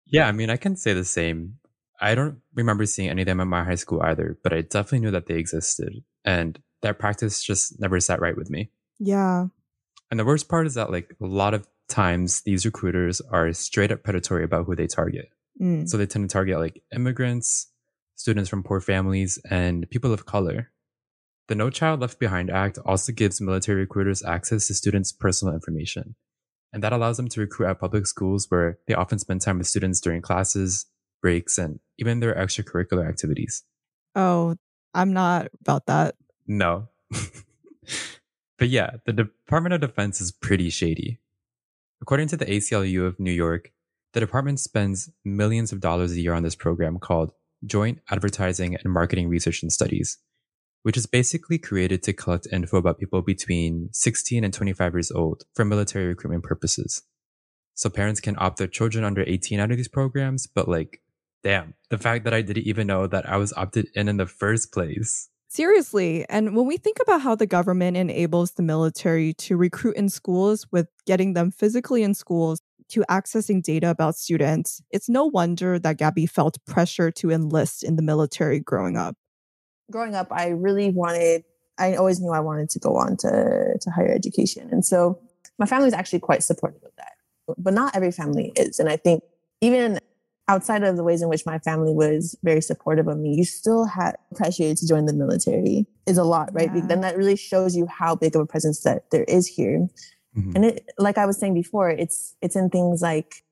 Yeah, 0.06 0.28
I 0.28 0.32
mean, 0.32 0.50
I 0.50 0.58
can 0.58 0.76
say 0.76 0.94
the 0.94 1.04
same. 1.04 1.58
I 2.00 2.16
don't 2.16 2.40
remember 2.54 2.86
seeing 2.86 3.10
any 3.10 3.24
of 3.24 3.26
them 3.26 3.40
in 3.40 3.48
my 3.48 3.64
high 3.64 3.76
school 3.76 4.02
either, 4.02 4.38
but 4.44 4.54
I 4.54 4.62
definitely 4.62 5.00
knew 5.00 5.12
that 5.12 5.26
they 5.26 5.36
existed. 5.36 6.04
And 6.24 6.60
that 6.82 7.00
practice 7.00 7.42
just 7.42 7.80
never 7.80 8.00
sat 8.00 8.22
right 8.22 8.38
with 8.38 8.50
me. 8.50 8.70
Yeah. 9.00 9.48
And 10.12 10.20
the 10.20 10.26
worst 10.26 10.50
part 10.50 10.68
is 10.68 10.76
that 10.76 10.92
like 10.92 11.16
a 11.22 11.26
lot 11.26 11.54
of 11.54 11.68
times 11.88 12.42
these 12.42 12.66
recruiters 12.66 13.22
are 13.22 13.52
straight 13.54 13.92
up 13.92 14.04
predatory 14.04 14.44
about 14.44 14.66
who 14.66 14.76
they 14.76 14.88
target. 14.88 15.30
Mm. 15.62 15.88
So 15.88 15.98
they 15.98 16.06
tend 16.06 16.30
to 16.30 16.34
target 16.34 16.60
like 16.60 16.82
immigrants, 16.94 17.68
students 18.16 18.50
from 18.50 18.64
poor 18.64 18.82
families, 18.82 19.40
and 19.50 19.90
people 19.90 20.14
of 20.14 20.26
color. 20.26 20.72
The 21.48 21.56
No 21.56 21.70
Child 21.70 22.02
Left 22.02 22.20
Behind 22.20 22.50
Act 22.50 22.80
also 22.86 23.12
gives 23.12 23.40
military 23.40 23.82
recruiters 23.82 24.24
access 24.24 24.68
to 24.68 24.74
students' 24.74 25.12
personal 25.12 25.54
information. 25.54 26.16
And 26.74 26.84
that 26.84 26.92
allows 26.92 27.18
them 27.18 27.30
to 27.30 27.40
recruit 27.40 27.70
at 27.70 27.80
public 27.80 28.08
schools 28.08 28.48
where 28.50 28.80
they 28.88 28.96
often 28.96 29.20
spend 29.20 29.42
time 29.42 29.60
with 29.60 29.68
students 29.68 30.02
during 30.02 30.22
classes, 30.22 30.88
breaks, 31.22 31.58
and 31.58 31.80
even 31.98 32.20
their 32.20 32.36
extracurricular 32.36 33.08
activities. 33.08 33.64
Oh, 34.16 34.56
I'm 34.94 35.14
not 35.14 35.50
about 35.62 35.86
that. 35.86 36.16
No. 36.48 36.90
but 38.58 38.70
yeah, 38.70 38.98
the 39.06 39.14
Department 39.14 39.74
of 39.74 39.82
Defense 39.82 40.22
is 40.22 40.32
pretty 40.32 40.70
shady. 40.70 41.20
According 42.02 42.28
to 42.30 42.38
the 42.38 42.46
ACLU 42.46 43.06
of 43.06 43.20
New 43.20 43.32
York, 43.32 43.72
the 44.14 44.20
department 44.20 44.60
spends 44.60 45.10
millions 45.24 45.72
of 45.72 45.82
dollars 45.82 46.14
a 46.14 46.22
year 46.22 46.34
on 46.34 46.44
this 46.44 46.56
program 46.56 47.00
called 47.00 47.32
Joint 47.66 48.00
Advertising 48.10 48.76
and 48.76 48.94
Marketing 48.94 49.28
Research 49.28 49.62
and 49.62 49.72
Studies, 49.72 50.18
which 50.84 50.98
is 50.98 51.06
basically 51.06 51.58
created 51.58 52.04
to 52.04 52.14
collect 52.14 52.48
info 52.52 52.78
about 52.78 53.00
people 53.00 53.22
between 53.22 53.90
16 53.92 54.44
and 54.44 54.54
25 54.54 54.94
years 54.94 55.12
old 55.12 55.44
for 55.54 55.66
military 55.66 56.08
recruitment 56.08 56.44
purposes. 56.44 57.02
So 57.74 57.90
parents 57.90 58.22
can 58.22 58.36
opt 58.40 58.58
their 58.58 58.68
children 58.68 59.04
under 59.04 59.24
18 59.28 59.60
out 59.60 59.72
of 59.72 59.78
these 59.78 59.90
programs, 59.90 60.48
but 60.48 60.70
like, 60.70 61.02
damn, 61.44 61.74
the 61.90 61.98
fact 61.98 62.24
that 62.24 62.34
I 62.34 62.42
didn't 62.42 62.68
even 62.68 62.88
know 62.88 63.08
that 63.08 63.28
I 63.28 63.36
was 63.38 63.52
opted 63.54 63.90
in 63.96 64.08
in 64.08 64.18
the 64.18 64.26
first 64.26 64.72
place. 64.72 65.30
Seriously. 65.48 66.26
And 66.28 66.56
when 66.56 66.66
we 66.66 66.78
think 66.78 66.98
about 67.02 67.22
how 67.22 67.36
the 67.36 67.46
government 67.46 67.98
enables 67.98 68.52
the 68.52 68.64
military 68.64 69.34
to 69.36 69.56
recruit 69.56 69.96
in 69.96 70.10
schools 70.10 70.68
with 70.72 70.88
getting 71.06 71.34
them 71.34 71.52
physically 71.52 72.04
in 72.04 72.14
schools 72.14 72.60
to 72.90 73.06
accessing 73.10 73.64
data 73.64 73.90
about 73.90 74.16
students, 74.16 74.82
it's 74.92 75.08
no 75.08 75.26
wonder 75.26 75.80
that 75.80 75.98
Gabby 75.98 76.26
felt 76.26 76.58
pressure 76.66 77.12
to 77.12 77.32
enlist 77.32 77.84
in 77.84 77.96
the 77.96 78.02
military 78.02 78.60
growing 78.60 78.98
up. 78.98 79.16
Growing 79.92 80.16
up, 80.16 80.28
I 80.32 80.50
really 80.50 80.90
wanted, 80.90 81.44
I 81.78 81.96
always 81.96 82.20
knew 82.20 82.32
I 82.32 82.40
wanted 82.40 82.70
to 82.72 82.80
go 82.80 82.98
on 82.98 83.18
to, 83.18 83.78
to 83.80 83.90
higher 83.92 84.12
education. 84.12 84.68
And 84.72 84.84
so 84.84 85.20
my 85.58 85.66
family 85.66 85.86
was 85.86 85.94
actually 85.94 86.20
quite 86.20 86.44
supportive 86.44 86.84
of 86.84 86.92
that. 86.98 87.14
But 87.58 87.74
not 87.74 87.96
every 87.96 88.12
family 88.12 88.52
is. 88.56 88.80
And 88.80 88.90
I 88.90 88.98
think 88.98 89.24
even 89.62 90.00
outside 90.48 90.84
of 90.84 90.96
the 90.98 91.04
ways 91.04 91.22
in 91.22 91.30
which 91.30 91.46
my 91.46 91.60
family 91.60 91.94
was 91.94 92.38
very 92.44 92.62
supportive 92.62 93.08
of 93.08 93.18
me, 93.18 93.34
you 93.36 93.44
still 93.44 93.86
had 93.86 94.16
pressure 94.36 94.74
to 94.74 94.88
join 94.88 95.06
the 95.06 95.14
military 95.14 95.88
is 96.06 96.18
a 96.18 96.24
lot, 96.24 96.54
right? 96.54 96.70
Yeah. 96.74 96.86
Then 96.86 97.02
that 97.02 97.18
really 97.18 97.36
shows 97.36 97.76
you 97.76 97.88
how 97.88 98.16
big 98.16 98.36
of 98.36 98.42
a 98.42 98.46
presence 98.46 98.82
that 98.82 99.10
there 99.12 99.24
is 99.24 99.48
here. 99.48 99.88
Mm-hmm. 100.38 100.52
And 100.56 100.66
it, 100.66 100.90
like 100.98 101.18
I 101.18 101.26
was 101.26 101.38
saying 101.38 101.54
before, 101.54 101.90
it's 101.90 102.36
it's 102.42 102.56
in 102.56 102.70
things 102.70 103.02
like 103.02 103.44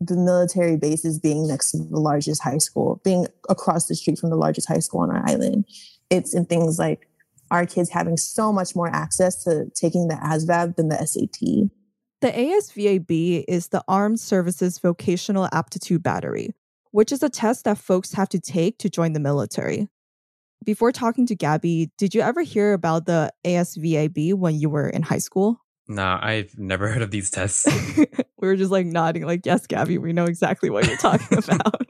the 0.00 0.16
military 0.16 0.76
bases 0.76 1.18
being 1.18 1.46
next 1.46 1.72
to 1.72 1.78
the 1.78 2.00
largest 2.00 2.42
high 2.42 2.58
school, 2.58 3.00
being 3.04 3.26
across 3.48 3.86
the 3.86 3.94
street 3.94 4.18
from 4.18 4.30
the 4.30 4.36
largest 4.36 4.66
high 4.66 4.78
school 4.78 5.00
on 5.00 5.10
our 5.10 5.22
island. 5.28 5.66
It's 6.08 6.34
in 6.34 6.46
things 6.46 6.78
like 6.78 7.06
our 7.50 7.66
kids 7.66 7.90
having 7.90 8.16
so 8.16 8.52
much 8.52 8.74
more 8.74 8.88
access 8.88 9.44
to 9.44 9.70
taking 9.74 10.08
the 10.08 10.14
ASVAB 10.14 10.76
than 10.76 10.88
the 10.88 10.96
SAT. 11.04 11.70
The 12.20 12.30
ASVAB 12.30 13.44
is 13.48 13.68
the 13.68 13.82
Armed 13.88 14.20
Services 14.20 14.78
Vocational 14.78 15.48
Aptitude 15.52 16.02
Battery, 16.02 16.50
which 16.90 17.12
is 17.12 17.22
a 17.22 17.30
test 17.30 17.64
that 17.64 17.78
folks 17.78 18.12
have 18.12 18.28
to 18.28 18.38
take 18.38 18.76
to 18.78 18.90
join 18.90 19.14
the 19.14 19.20
military. 19.20 19.88
Before 20.62 20.92
talking 20.92 21.24
to 21.28 21.34
Gabby, 21.34 21.90
did 21.96 22.14
you 22.14 22.20
ever 22.20 22.42
hear 22.42 22.74
about 22.74 23.06
the 23.06 23.32
ASVAB 23.46 24.34
when 24.34 24.60
you 24.60 24.68
were 24.68 24.86
in 24.86 25.00
high 25.00 25.16
school? 25.16 25.62
Nah, 25.88 26.20
I've 26.22 26.58
never 26.58 26.88
heard 26.88 27.00
of 27.00 27.10
these 27.10 27.30
tests. 27.30 27.66
we 27.96 28.06
were 28.36 28.54
just 28.54 28.70
like 28.70 28.84
nodding, 28.84 29.24
like, 29.24 29.46
yes, 29.46 29.66
Gabby, 29.66 29.96
we 29.96 30.12
know 30.12 30.24
exactly 30.24 30.68
what 30.68 30.86
you're 30.86 30.98
talking 30.98 31.38
about. 31.38 31.86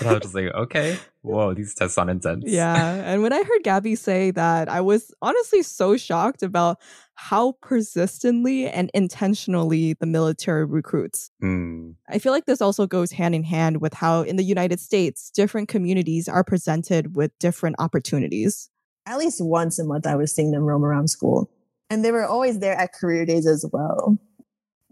I 0.00 0.12
was 0.14 0.22
just 0.22 0.34
like, 0.34 0.46
okay, 0.46 0.96
whoa, 1.28 1.54
these 1.54 1.74
tests 1.74 1.94
sound 1.94 2.10
intense. 2.10 2.44
Yeah. 2.46 2.94
And 2.94 3.22
when 3.22 3.32
I 3.32 3.42
heard 3.42 3.62
Gabby 3.62 3.94
say 3.94 4.30
that, 4.32 4.68
I 4.68 4.80
was 4.80 5.14
honestly 5.22 5.62
so 5.62 5.96
shocked 5.96 6.42
about 6.42 6.78
how 7.14 7.52
persistently 7.60 8.68
and 8.68 8.90
intentionally 8.94 9.94
the 9.94 10.06
military 10.06 10.64
recruits. 10.64 11.30
Mm. 11.42 11.94
I 12.08 12.18
feel 12.18 12.32
like 12.32 12.46
this 12.46 12.60
also 12.60 12.86
goes 12.86 13.12
hand 13.12 13.34
in 13.34 13.42
hand 13.42 13.80
with 13.80 13.94
how 13.94 14.22
in 14.22 14.36
the 14.36 14.44
United 14.44 14.80
States, 14.80 15.30
different 15.30 15.68
communities 15.68 16.28
are 16.28 16.44
presented 16.44 17.16
with 17.16 17.36
different 17.38 17.76
opportunities. 17.78 18.70
At 19.06 19.18
least 19.18 19.44
once 19.44 19.78
a 19.78 19.84
month, 19.84 20.06
I 20.06 20.16
was 20.16 20.34
seeing 20.34 20.50
them 20.50 20.62
roam 20.62 20.84
around 20.84 21.08
school 21.08 21.50
and 21.90 22.04
they 22.04 22.12
were 22.12 22.26
always 22.26 22.58
there 22.58 22.74
at 22.74 22.92
career 22.92 23.24
days 23.24 23.46
as 23.46 23.64
well. 23.72 24.18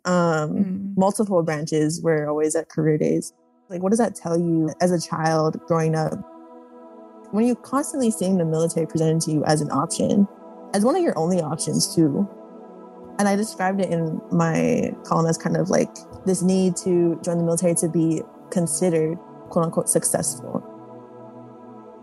Um, 0.05 0.51
mm. 0.51 0.97
Multiple 0.97 1.43
branches 1.43 2.01
were 2.03 2.29
always 2.29 2.55
at 2.55 2.69
career 2.69 2.97
days. 2.99 3.33
Like, 3.69 3.83
what 3.83 3.91
does 3.91 3.99
that 3.99 4.15
tell 4.15 4.39
you 4.39 4.71
as 4.81 4.93
a 4.93 5.01
child 5.01 5.61
growing 5.67 5.97
up? 5.97 6.15
When 7.33 7.45
you're 7.45 7.57
constantly 7.57 8.13
seeing 8.13 8.39
the 8.39 8.45
military 8.45 8.87
presented 8.87 9.23
to 9.23 9.33
you 9.33 9.45
as 9.45 9.61
an 9.61 9.71
option, 9.73 10.29
as 10.73 10.85
one 10.85 10.95
of 10.95 11.03
your 11.03 11.19
only 11.19 11.41
options, 11.41 11.93
too. 11.95 12.29
And 13.19 13.27
I 13.27 13.35
described 13.35 13.81
it 13.81 13.91
in 13.91 14.21
my 14.31 14.95
column 15.05 15.27
as 15.27 15.37
kind 15.37 15.57
of 15.57 15.69
like 15.69 15.91
this 16.27 16.43
need 16.43 16.77
to 16.79 17.19
join 17.25 17.39
the 17.39 17.45
military 17.45 17.75
to 17.77 17.89
be 17.89 18.23
considered 18.51 19.19
quote 19.49 19.65
unquote 19.65 19.89
successful. 19.89 20.63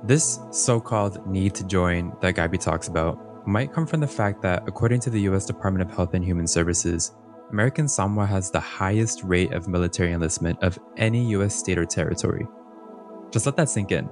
This 0.04 0.40
so 0.52 0.82
called 0.82 1.26
need 1.26 1.56
to 1.56 1.64
join 1.64 2.14
that 2.22 2.34
Gabby 2.34 2.58
talks 2.58 2.90
about 2.90 3.48
might 3.48 3.72
come 3.72 3.86
from 3.86 4.02
the 4.02 4.08
fact 4.08 4.42
that, 4.42 4.64
according 4.68 5.00
to 5.02 5.10
the 5.10 5.22
US 5.22 5.46
Department 5.46 5.90
of 5.90 5.96
Health 5.96 6.14
and 6.14 6.26
Human 6.26 6.48
Services, 6.48 7.14
American 7.52 7.88
Samoa 7.88 8.26
has 8.26 8.50
the 8.50 8.60
highest 8.60 9.24
rate 9.24 9.54
of 9.54 9.68
military 9.68 10.12
enlistment 10.12 10.62
of 10.64 10.80
any 10.98 11.30
US 11.34 11.56
state 11.56 11.78
or 11.78 11.86
territory. 11.86 12.48
Just 13.32 13.46
let 13.46 13.56
that 13.58 13.70
sink 13.70 13.92
in. 13.92 14.10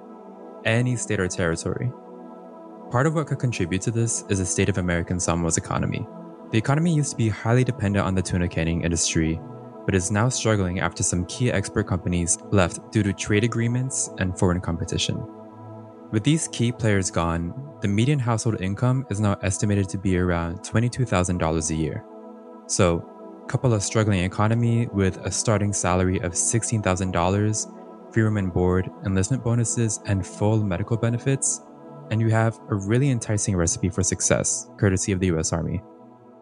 Any 0.65 0.95
state 0.95 1.19
or 1.19 1.27
territory. 1.27 1.91
Part 2.91 3.07
of 3.07 3.15
what 3.15 3.27
could 3.27 3.39
contribute 3.39 3.81
to 3.83 3.91
this 3.91 4.25
is 4.29 4.39
the 4.39 4.45
state 4.45 4.69
of 4.69 4.77
American 4.77 5.19
Samoa's 5.19 5.57
economy. 5.57 6.05
The 6.51 6.57
economy 6.57 6.93
used 6.93 7.11
to 7.11 7.17
be 7.17 7.29
highly 7.29 7.63
dependent 7.63 8.05
on 8.05 8.13
the 8.13 8.21
tuna 8.21 8.47
canning 8.47 8.83
industry, 8.83 9.39
but 9.85 9.95
is 9.95 10.11
now 10.11 10.29
struggling 10.29 10.79
after 10.79 11.01
some 11.01 11.25
key 11.25 11.51
export 11.51 11.87
companies 11.87 12.37
left 12.51 12.91
due 12.91 13.03
to 13.03 13.13
trade 13.13 13.43
agreements 13.43 14.09
and 14.19 14.37
foreign 14.37 14.61
competition. 14.61 15.25
With 16.11 16.23
these 16.25 16.49
key 16.49 16.73
players 16.73 17.09
gone, 17.09 17.53
the 17.81 17.87
median 17.87 18.19
household 18.19 18.59
income 18.59 19.07
is 19.09 19.21
now 19.21 19.37
estimated 19.41 19.87
to 19.89 19.97
be 19.97 20.17
around 20.17 20.59
$22,000 20.59 21.69
a 21.69 21.75
year. 21.75 22.03
So, 22.67 23.09
couple 23.51 23.73
of 23.73 23.83
struggling 23.83 24.23
economy 24.23 24.87
with 24.93 25.17
a 25.25 25.29
starting 25.29 25.73
salary 25.73 26.21
of 26.21 26.31
$16,000, 26.31 28.13
free 28.13 28.23
room 28.23 28.37
and 28.37 28.53
board, 28.53 28.89
enlistment 29.05 29.43
bonuses, 29.43 29.99
and 30.05 30.25
full 30.25 30.63
medical 30.63 30.95
benefits, 30.95 31.59
and 32.11 32.21
you 32.21 32.29
have 32.29 32.57
a 32.69 32.75
really 32.75 33.09
enticing 33.09 33.57
recipe 33.57 33.89
for 33.89 34.03
success, 34.03 34.69
courtesy 34.79 35.11
of 35.11 35.19
the 35.19 35.27
US 35.35 35.51
Army. 35.51 35.81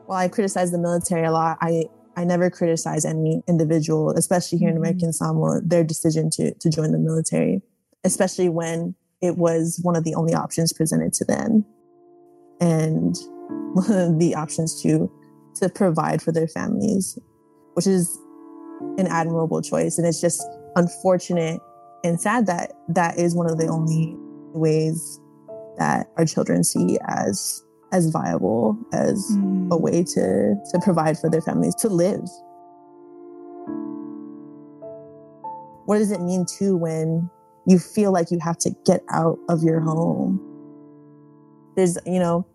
Well, 0.05 0.19
I 0.19 0.27
criticize 0.27 0.69
the 0.69 0.77
military 0.77 1.25
a 1.25 1.31
lot. 1.31 1.57
I 1.61 1.85
I 2.15 2.25
never 2.25 2.51
criticize 2.51 3.05
any 3.05 3.41
individual, 3.47 4.11
especially 4.11 4.59
here 4.59 4.67
in 4.67 4.75
mm-hmm. 4.75 4.83
American 4.83 5.11
Samoa, 5.11 5.61
their 5.63 5.83
decision 5.83 6.29
to 6.31 6.53
to 6.53 6.69
join 6.69 6.91
the 6.91 6.99
military, 6.99 7.63
especially 8.03 8.49
when 8.49 8.93
it 9.19 9.37
was 9.37 9.79
one 9.81 9.95
of 9.95 10.03
the 10.03 10.13
only 10.13 10.35
options 10.35 10.73
presented 10.73 11.13
to 11.13 11.25
them 11.25 11.65
and 12.61 13.15
one 13.73 13.91
of 13.91 14.19
the 14.19 14.35
options 14.35 14.79
to 14.83 15.11
to 15.59 15.69
provide 15.69 16.21
for 16.21 16.31
their 16.31 16.47
families 16.47 17.17
which 17.73 17.87
is 17.87 18.17
an 18.97 19.07
admirable 19.07 19.61
choice 19.61 19.97
and 19.97 20.07
it's 20.07 20.21
just 20.21 20.41
unfortunate 20.75 21.59
and 22.03 22.19
sad 22.19 22.45
that 22.45 22.73
that 22.87 23.17
is 23.17 23.35
one 23.35 23.49
of 23.49 23.57
the 23.57 23.67
only 23.67 24.15
ways 24.53 25.19
that 25.77 26.07
our 26.17 26.25
children 26.25 26.63
see 26.63 26.97
as 27.07 27.63
as 27.91 28.09
viable 28.09 28.77
as 28.93 29.25
mm. 29.31 29.69
a 29.71 29.77
way 29.77 30.03
to 30.03 30.55
to 30.71 30.79
provide 30.83 31.17
for 31.17 31.29
their 31.29 31.41
families 31.41 31.75
to 31.75 31.87
live 31.89 32.21
what 35.85 35.97
does 35.97 36.11
it 36.11 36.21
mean 36.21 36.45
too 36.45 36.77
when 36.77 37.29
you 37.69 37.77
feel 37.77 38.11
like 38.11 38.31
you 38.31 38.39
have 38.39 38.57
to 38.57 38.71
get 38.85 39.03
out 39.11 39.37
of 39.47 39.63
your 39.63 39.79
home. 39.79 40.39
There's, 41.75 41.97
you 42.05 42.19
know, 42.19 42.45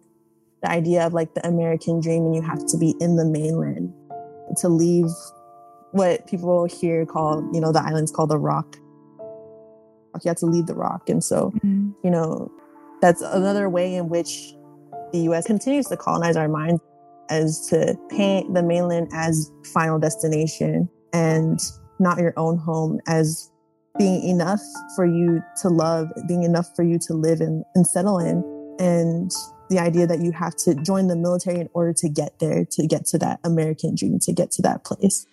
the 0.64 0.70
idea 0.70 1.06
of 1.06 1.12
like 1.12 1.34
the 1.34 1.46
American 1.46 2.00
dream 2.00 2.24
and 2.24 2.34
you 2.34 2.40
have 2.40 2.64
to 2.64 2.78
be 2.78 2.94
in 2.98 3.16
the 3.16 3.24
mainland 3.24 3.92
to 4.56 4.68
leave 4.68 5.10
what 5.92 6.26
people 6.26 6.64
here 6.64 7.04
call, 7.04 7.46
you 7.52 7.60
know, 7.60 7.70
the 7.70 7.82
islands 7.82 8.10
call 8.10 8.26
the 8.26 8.38
rock. 8.38 8.78
You 10.24 10.28
have 10.28 10.38
to 10.38 10.46
leave 10.46 10.66
the 10.66 10.74
rock. 10.74 11.10
And 11.10 11.22
so, 11.22 11.50
mm-hmm. 11.56 11.90
you 12.02 12.10
know, 12.10 12.50
that's 13.02 13.20
another 13.20 13.68
way 13.68 13.94
in 13.94 14.08
which 14.08 14.54
the 15.12 15.18
US 15.30 15.46
continues 15.46 15.86
to 15.88 15.98
colonize 15.98 16.36
our 16.36 16.48
minds 16.48 16.80
as 17.28 17.66
to 17.68 17.94
paint 18.08 18.54
the 18.54 18.62
mainland 18.62 19.08
as 19.12 19.52
final 19.74 19.98
destination 19.98 20.88
and 21.12 21.60
not 21.98 22.18
your 22.18 22.32
own 22.38 22.56
home 22.56 23.00
as 23.06 23.50
being 23.98 24.26
enough 24.26 24.62
for 24.96 25.04
you 25.04 25.42
to 25.60 25.68
love, 25.68 26.08
being 26.26 26.42
enough 26.42 26.74
for 26.74 26.84
you 26.84 26.98
to 27.00 27.12
live 27.12 27.42
and, 27.42 27.64
and 27.74 27.86
settle 27.86 28.18
in. 28.18 28.42
And 28.78 29.30
the 29.70 29.78
idea 29.78 30.06
that 30.06 30.20
you 30.20 30.32
have 30.32 30.54
to 30.56 30.74
join 30.74 31.08
the 31.08 31.16
military 31.16 31.60
in 31.60 31.68
order 31.72 31.92
to 31.94 32.08
get 32.08 32.38
there, 32.38 32.64
to 32.64 32.86
get 32.86 33.06
to 33.06 33.18
that 33.18 33.40
American 33.44 33.94
dream, 33.94 34.18
to 34.20 34.32
get 34.32 34.50
to 34.52 34.62
that 34.62 34.84
place. 34.84 35.26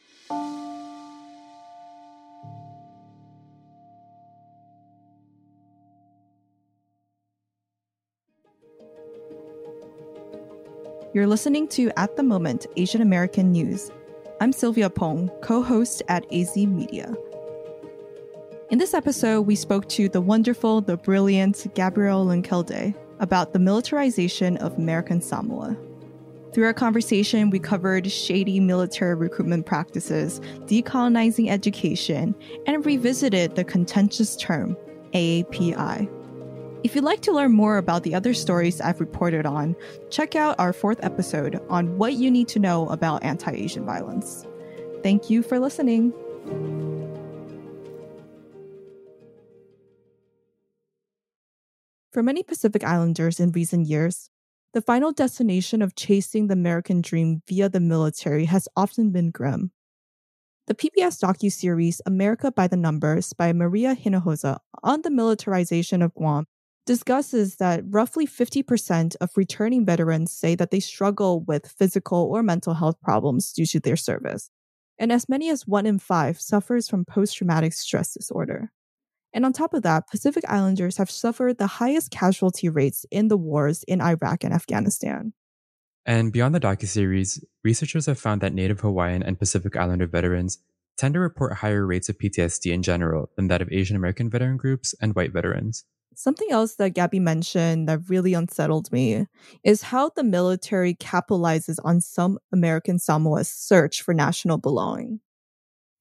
You're 11.13 11.27
listening 11.27 11.67
to 11.69 11.91
At 11.97 12.15
the 12.15 12.23
Moment 12.23 12.67
Asian 12.77 13.01
American 13.01 13.51
News. 13.51 13.91
I'm 14.39 14.53
Sylvia 14.53 14.89
Pong, 14.89 15.29
co 15.41 15.61
host 15.61 16.01
at 16.07 16.23
AZI 16.31 16.65
Media. 16.65 17.13
In 18.69 18.77
this 18.77 18.93
episode, 18.93 19.41
we 19.41 19.57
spoke 19.57 19.89
to 19.89 20.07
the 20.07 20.21
wonderful, 20.21 20.79
the 20.79 20.95
brilliant 20.95 21.67
Gabrielle 21.75 22.25
Langkilde 22.25 22.95
about 23.21 23.53
the 23.53 23.59
militarization 23.59 24.57
of 24.57 24.77
American 24.77 25.21
Samoa. 25.21 25.77
Through 26.53 26.65
our 26.65 26.73
conversation, 26.73 27.49
we 27.49 27.59
covered 27.59 28.11
shady 28.11 28.59
military 28.59 29.15
recruitment 29.15 29.65
practices, 29.65 30.41
decolonizing 30.65 31.49
education, 31.49 32.35
and 32.67 32.85
revisited 32.85 33.55
the 33.55 33.63
contentious 33.63 34.35
term 34.35 34.75
AAPI. 35.13 36.09
If 36.83 36.95
you'd 36.95 37.05
like 37.05 37.21
to 37.21 37.31
learn 37.31 37.51
more 37.53 37.77
about 37.77 38.03
the 38.03 38.15
other 38.15 38.33
stories 38.33 38.81
I've 38.81 38.99
reported 38.99 39.45
on, 39.45 39.75
check 40.09 40.35
out 40.35 40.59
our 40.59 40.73
fourth 40.73 40.99
episode 41.03 41.61
on 41.69 41.97
what 41.97 42.13
you 42.13 42.29
need 42.29 42.47
to 42.49 42.59
know 42.59 42.89
about 42.89 43.23
anti 43.23 43.51
Asian 43.51 43.85
violence. 43.85 44.45
Thank 45.03 45.29
you 45.29 45.43
for 45.43 45.59
listening. 45.59 46.11
For 52.11 52.21
many 52.21 52.43
Pacific 52.43 52.83
Islanders 52.83 53.39
in 53.39 53.53
recent 53.53 53.87
years, 53.87 54.29
the 54.73 54.81
final 54.81 55.13
destination 55.13 55.81
of 55.81 55.95
chasing 55.95 56.47
the 56.47 56.53
American 56.53 57.01
dream 57.01 57.41
via 57.47 57.69
the 57.69 57.79
military 57.79 58.45
has 58.45 58.67
often 58.75 59.11
been 59.11 59.31
grim. 59.31 59.71
The 60.67 60.75
PBS 60.75 61.23
docu-series 61.23 62.01
America 62.05 62.51
by 62.51 62.67
the 62.67 62.75
Numbers 62.75 63.31
by 63.31 63.53
Maria 63.53 63.95
Hinojosa 63.95 64.59
on 64.83 65.03
the 65.03 65.09
militarization 65.09 66.01
of 66.01 66.13
Guam 66.13 66.47
discusses 66.85 67.55
that 67.57 67.83
roughly 67.87 68.27
50% 68.27 69.15
of 69.21 69.29
returning 69.37 69.85
veterans 69.85 70.33
say 70.33 70.53
that 70.55 70.71
they 70.71 70.81
struggle 70.81 71.45
with 71.45 71.73
physical 71.79 72.29
or 72.29 72.43
mental 72.43 72.73
health 72.73 72.99
problems 73.01 73.53
due 73.53 73.65
to 73.67 73.79
their 73.79 73.95
service. 73.95 74.49
And 74.99 75.13
as 75.13 75.29
many 75.29 75.49
as 75.49 75.65
one 75.65 75.85
in 75.85 75.97
five 75.97 76.41
suffers 76.41 76.89
from 76.89 77.05
post-traumatic 77.05 77.71
stress 77.71 78.13
disorder. 78.13 78.71
And 79.33 79.45
on 79.45 79.53
top 79.53 79.73
of 79.73 79.83
that, 79.83 80.09
Pacific 80.09 80.43
Islanders 80.47 80.97
have 80.97 81.09
suffered 81.09 81.57
the 81.57 81.67
highest 81.67 82.11
casualty 82.11 82.69
rates 82.69 83.05
in 83.11 83.29
the 83.29 83.37
wars 83.37 83.83
in 83.83 84.01
Iraq 84.01 84.43
and 84.43 84.53
Afghanistan. 84.53 85.33
And 86.05 86.33
beyond 86.33 86.55
the 86.55 86.59
docuseries, 86.59 87.43
researchers 87.63 88.07
have 88.07 88.19
found 88.19 88.41
that 88.41 88.53
Native 88.53 88.79
Hawaiian 88.79 89.23
and 89.23 89.39
Pacific 89.39 89.75
Islander 89.77 90.07
veterans 90.07 90.59
tend 90.97 91.13
to 91.13 91.19
report 91.19 91.53
higher 91.53 91.85
rates 91.85 92.09
of 92.09 92.17
PTSD 92.17 92.71
in 92.71 92.83
general 92.83 93.29
than 93.35 93.47
that 93.47 93.61
of 93.61 93.71
Asian 93.71 93.95
American 93.95 94.29
veteran 94.29 94.57
groups 94.57 94.93
and 95.01 95.15
white 95.15 95.31
veterans. 95.31 95.85
Something 96.13 96.51
else 96.51 96.75
that 96.75 96.89
Gabby 96.89 97.19
mentioned 97.19 97.87
that 97.87 98.09
really 98.09 98.33
unsettled 98.33 98.91
me 98.91 99.27
is 99.63 99.81
how 99.81 100.09
the 100.09 100.23
military 100.23 100.93
capitalizes 100.93 101.77
on 101.85 102.01
some 102.01 102.37
American 102.51 102.99
Samoa's 102.99 103.47
search 103.47 104.01
for 104.01 104.13
national 104.13 104.57
belonging. 104.57 105.21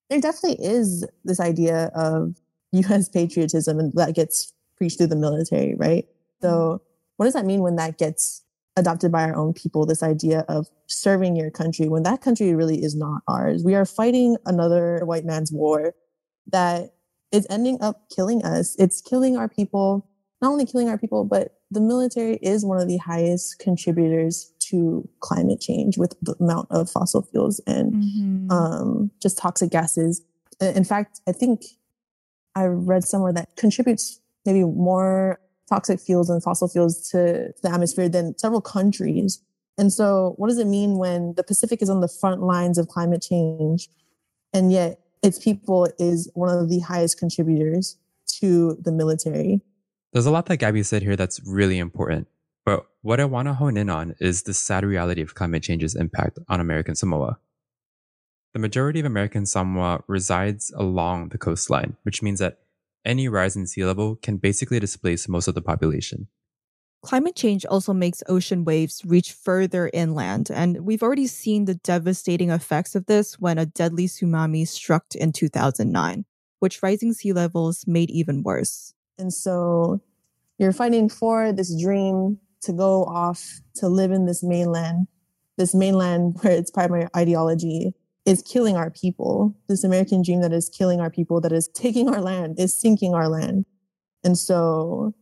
There 0.08 0.20
definitely 0.20 0.64
is 0.64 1.06
this 1.24 1.38
idea 1.38 1.92
of 1.94 2.34
US 2.72 3.08
patriotism 3.08 3.78
and 3.78 3.92
that 3.94 4.14
gets 4.14 4.52
preached 4.76 4.98
through 4.98 5.08
the 5.08 5.16
military, 5.16 5.74
right? 5.76 6.06
So, 6.40 6.48
mm-hmm. 6.48 6.84
what 7.16 7.26
does 7.26 7.34
that 7.34 7.46
mean 7.46 7.60
when 7.60 7.76
that 7.76 7.98
gets 7.98 8.42
adopted 8.76 9.12
by 9.12 9.24
our 9.24 9.36
own 9.36 9.52
people? 9.52 9.86
This 9.86 10.02
idea 10.02 10.44
of 10.48 10.68
serving 10.86 11.36
your 11.36 11.50
country 11.50 11.88
when 11.88 12.02
that 12.04 12.22
country 12.22 12.54
really 12.54 12.82
is 12.82 12.96
not 12.96 13.22
ours. 13.28 13.62
We 13.64 13.74
are 13.74 13.84
fighting 13.84 14.36
another 14.46 15.04
white 15.04 15.24
man's 15.24 15.52
war 15.52 15.94
that 16.46 16.94
is 17.32 17.46
ending 17.50 17.78
up 17.80 18.08
killing 18.14 18.44
us. 18.44 18.74
It's 18.78 19.00
killing 19.00 19.36
our 19.36 19.48
people, 19.48 20.08
not 20.40 20.50
only 20.50 20.66
killing 20.66 20.88
our 20.88 20.98
people, 20.98 21.24
but 21.24 21.56
the 21.70 21.80
military 21.80 22.36
is 22.36 22.64
one 22.64 22.80
of 22.80 22.88
the 22.88 22.96
highest 22.96 23.58
contributors 23.58 24.52
to 24.70 25.08
climate 25.20 25.60
change 25.60 25.98
with 25.98 26.14
the 26.22 26.34
amount 26.40 26.68
of 26.70 26.90
fossil 26.90 27.22
fuels 27.22 27.60
and 27.66 27.92
mm-hmm. 27.92 28.50
um, 28.50 29.10
just 29.20 29.38
toxic 29.38 29.70
gases. 29.70 30.22
In 30.60 30.84
fact, 30.84 31.20
I 31.28 31.32
think 31.32 31.62
I 32.54 32.64
read 32.64 33.04
somewhere 33.04 33.32
that 33.32 33.56
contributes 33.56 34.20
maybe 34.44 34.64
more 34.64 35.40
toxic 35.68 36.00
fuels 36.00 36.28
and 36.28 36.42
fossil 36.42 36.68
fuels 36.68 37.08
to 37.10 37.52
the 37.62 37.70
atmosphere 37.70 38.08
than 38.08 38.36
several 38.38 38.60
countries. 38.60 39.40
And 39.78 39.92
so, 39.92 40.34
what 40.36 40.48
does 40.48 40.58
it 40.58 40.66
mean 40.66 40.98
when 40.98 41.34
the 41.36 41.42
Pacific 41.42 41.80
is 41.80 41.88
on 41.88 42.00
the 42.00 42.08
front 42.08 42.42
lines 42.42 42.76
of 42.76 42.88
climate 42.88 43.22
change, 43.22 43.88
and 44.52 44.72
yet 44.72 45.00
its 45.22 45.38
people 45.38 45.88
is 45.98 46.30
one 46.34 46.48
of 46.50 46.68
the 46.68 46.80
highest 46.80 47.18
contributors 47.18 47.96
to 48.40 48.76
the 48.82 48.92
military? 48.92 49.62
There's 50.12 50.26
a 50.26 50.30
lot 50.30 50.46
that 50.46 50.56
Gabby 50.56 50.82
said 50.82 51.02
here 51.02 51.16
that's 51.16 51.40
really 51.46 51.78
important. 51.78 52.26
But 52.64 52.86
what 53.02 53.20
I 53.20 53.24
want 53.24 53.48
to 53.48 53.54
hone 53.54 53.76
in 53.76 53.88
on 53.88 54.14
is 54.20 54.42
the 54.42 54.52
sad 54.52 54.84
reality 54.84 55.22
of 55.22 55.34
climate 55.34 55.62
change's 55.62 55.94
impact 55.94 56.38
on 56.48 56.60
American 56.60 56.94
Samoa. 56.94 57.38
The 58.52 58.58
majority 58.58 58.98
of 58.98 59.06
American 59.06 59.46
Samoa 59.46 60.02
resides 60.08 60.72
along 60.76 61.28
the 61.28 61.38
coastline, 61.38 61.96
which 62.02 62.20
means 62.20 62.40
that 62.40 62.58
any 63.04 63.28
rise 63.28 63.56
in 63.56 63.66
sea 63.66 63.84
level 63.84 64.16
can 64.16 64.38
basically 64.38 64.80
displace 64.80 65.28
most 65.28 65.46
of 65.46 65.54
the 65.54 65.62
population. 65.62 66.26
Climate 67.02 67.36
change 67.36 67.64
also 67.64 67.94
makes 67.94 68.22
ocean 68.28 68.64
waves 68.64 69.02
reach 69.06 69.32
further 69.32 69.88
inland, 69.94 70.50
and 70.50 70.84
we've 70.84 71.02
already 71.02 71.26
seen 71.26 71.64
the 71.64 71.76
devastating 71.76 72.50
effects 72.50 72.94
of 72.94 73.06
this 73.06 73.38
when 73.38 73.56
a 73.56 73.64
deadly 73.64 74.06
tsunami 74.06 74.68
struck 74.68 75.06
in 75.14 75.32
2009, 75.32 76.26
which 76.58 76.82
rising 76.82 77.14
sea 77.14 77.32
levels 77.32 77.84
made 77.86 78.10
even 78.10 78.42
worse. 78.42 78.92
And 79.16 79.32
so 79.32 80.02
you're 80.58 80.72
fighting 80.72 81.08
for 81.08 81.52
this 81.52 81.74
dream 81.80 82.38
to 82.62 82.72
go 82.72 83.04
off 83.04 83.60
to 83.76 83.88
live 83.88 84.10
in 84.10 84.26
this 84.26 84.42
mainland, 84.42 85.06
this 85.56 85.74
mainland 85.74 86.36
where 86.42 86.52
its 86.52 86.70
primary 86.70 87.06
ideology 87.16 87.94
is 88.26 88.42
killing 88.42 88.76
our 88.76 88.90
people. 88.90 89.56
This 89.68 89.84
American 89.84 90.22
dream 90.22 90.40
that 90.42 90.52
is 90.52 90.68
killing 90.68 91.00
our 91.00 91.10
people, 91.10 91.40
that 91.40 91.52
is 91.52 91.68
taking 91.68 92.08
our 92.08 92.20
land, 92.20 92.58
is 92.58 92.78
sinking 92.78 93.14
our 93.14 93.28
land. 93.28 93.64
And 94.24 94.36
so 94.36 95.14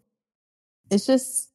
it's 0.91 1.07
just 1.07 1.51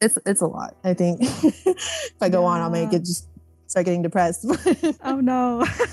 it's 0.00 0.18
it's 0.26 0.40
a 0.40 0.46
lot. 0.46 0.76
I 0.84 0.94
think 0.94 1.18
if 1.22 2.14
I 2.20 2.28
go 2.28 2.42
yeah. 2.42 2.48
on, 2.48 2.60
I'll 2.60 2.70
make 2.70 2.92
it 2.92 3.00
just 3.00 3.28
start 3.66 3.86
getting 3.86 4.02
depressed. 4.02 4.46
oh 5.04 5.20
no. 5.20 5.66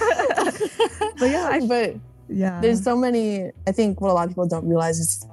but 1.20 1.30
yeah, 1.30 1.50
I, 1.52 1.66
but 1.68 1.96
yeah, 2.30 2.62
there's 2.62 2.84
so 2.84 2.96
many. 2.96 3.52
I 3.68 3.72
think 3.72 4.02
what 4.02 4.12
a 4.12 4.14
lot 4.14 4.24
of 4.24 4.30
people 4.30 4.48
don't 4.48 4.68
realize 4.68 5.00
is 5.00 5.26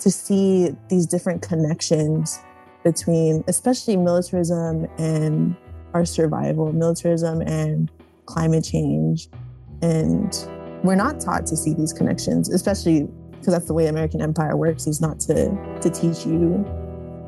to 0.00 0.10
see 0.10 0.74
these 0.88 1.06
different 1.06 1.42
connections 1.42 2.40
between, 2.82 3.44
especially 3.46 3.96
militarism 3.96 4.88
and 4.98 5.54
our 5.94 6.04
survival, 6.04 6.72
militarism 6.72 7.40
and 7.42 7.90
climate 8.26 8.64
change. 8.64 9.28
And 9.80 10.32
we're 10.82 10.96
not 10.96 11.20
taught 11.20 11.46
to 11.46 11.56
see 11.56 11.74
these 11.74 11.92
connections, 11.92 12.48
especially 12.48 13.08
because 13.32 13.54
that's 13.54 13.66
the 13.66 13.74
way 13.74 13.86
American 13.86 14.20
empire 14.20 14.56
works, 14.56 14.86
is 14.86 15.00
not 15.00 15.20
to, 15.20 15.50
to 15.80 15.90
teach 15.90 16.24
you 16.24 16.64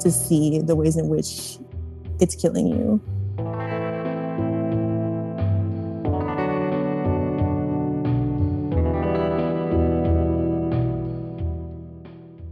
to 0.00 0.10
see 0.10 0.60
the 0.60 0.76
ways 0.76 0.96
in 0.96 1.08
which 1.08 1.58
it's 2.20 2.36
killing 2.36 2.68
you. 2.68 3.00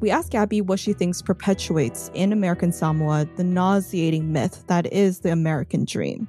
We 0.01 0.11
asked 0.11 0.33
Gabby 0.33 0.61
what 0.61 0.81
she 0.81 0.93
thinks 0.93 1.23
perpetuates 1.23 2.11
in 2.15 2.33
American 2.33 2.73
Samoa 2.73 3.29
the 3.37 3.45
nauseating 3.45 4.33
myth 4.33 4.65
that 4.67 4.93
is 4.93 5.21
the 5.21 5.31
American 5.31 5.85
dream 5.85 6.29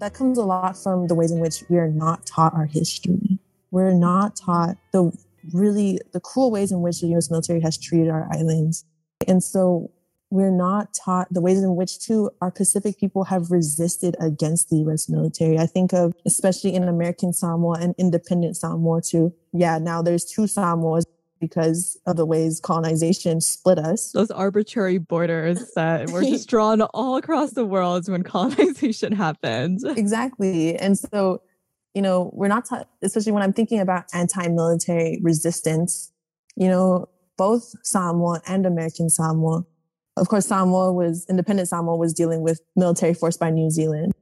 that 0.00 0.14
comes 0.14 0.38
a 0.38 0.44
lot 0.44 0.76
from 0.76 1.06
the 1.06 1.14
ways 1.14 1.30
in 1.30 1.38
which 1.38 1.62
we 1.68 1.78
are 1.78 1.88
not 1.88 2.26
taught 2.26 2.54
our 2.54 2.66
history. 2.66 3.38
We're 3.70 3.92
not 3.92 4.34
taught 4.34 4.76
the 4.92 5.12
really 5.52 6.00
the 6.12 6.20
cruel 6.20 6.50
ways 6.50 6.72
in 6.72 6.80
which 6.80 7.00
the 7.00 7.08
US 7.16 7.30
military 7.30 7.60
has 7.60 7.78
treated 7.78 8.08
our 8.08 8.28
islands. 8.32 8.84
And 9.28 9.42
so 9.42 9.90
we're 10.30 10.50
not 10.50 10.94
taught 10.94 11.28
the 11.30 11.40
ways 11.40 11.62
in 11.62 11.76
which 11.76 11.98
too 11.98 12.30
our 12.40 12.50
Pacific 12.50 12.98
people 12.98 13.24
have 13.24 13.50
resisted 13.50 14.16
against 14.20 14.70
the 14.70 14.76
US 14.88 15.08
military. 15.08 15.58
I 15.58 15.66
think 15.66 15.92
of 15.92 16.14
especially 16.24 16.74
in 16.74 16.84
American 16.84 17.32
Samoa 17.32 17.78
and 17.80 17.94
independent 17.98 18.56
Samoa 18.56 19.02
too. 19.02 19.34
Yeah, 19.52 19.78
now 19.78 20.02
there's 20.02 20.24
two 20.24 20.42
Samoas 20.42 21.04
because 21.40 21.98
of 22.06 22.16
the 22.16 22.26
ways 22.26 22.60
colonization 22.60 23.40
split 23.40 23.78
us. 23.78 24.12
Those 24.12 24.30
arbitrary 24.30 24.98
borders 24.98 25.72
that 25.74 26.10
were 26.10 26.22
just 26.22 26.48
drawn 26.50 26.82
all 26.82 27.16
across 27.16 27.52
the 27.52 27.64
world 27.64 28.08
when 28.08 28.22
colonization 28.22 29.12
happened. 29.12 29.80
Exactly. 29.84 30.76
And 30.76 30.98
so, 30.98 31.40
you 31.94 32.02
know, 32.02 32.30
we're 32.34 32.48
not 32.48 32.66
taught, 32.66 32.88
especially 33.02 33.32
when 33.32 33.42
I'm 33.42 33.52
thinking 33.52 33.80
about 33.80 34.04
anti 34.12 34.48
military 34.48 35.18
resistance, 35.22 36.12
you 36.56 36.68
know, 36.68 37.08
both 37.36 37.74
Samoa 37.82 38.42
and 38.46 38.66
American 38.66 39.08
Samoa. 39.08 39.64
Of 40.16 40.28
course, 40.28 40.46
Samoa 40.46 40.92
was, 40.92 41.24
independent 41.30 41.68
Samoa 41.68 41.96
was 41.96 42.12
dealing 42.12 42.42
with 42.42 42.60
military 42.76 43.14
force 43.14 43.38
by 43.38 43.50
New 43.50 43.70
Zealand. 43.70 44.12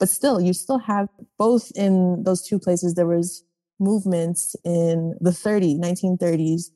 But 0.00 0.08
still, 0.08 0.40
you 0.40 0.52
still 0.52 0.78
have 0.78 1.08
both 1.38 1.70
in 1.74 2.24
those 2.24 2.46
two 2.46 2.58
places, 2.58 2.94
there 2.94 3.06
was 3.06 3.44
movements 3.78 4.56
in 4.64 5.16
the 5.20 5.32
30, 5.32 5.78
1930s 5.78 6.70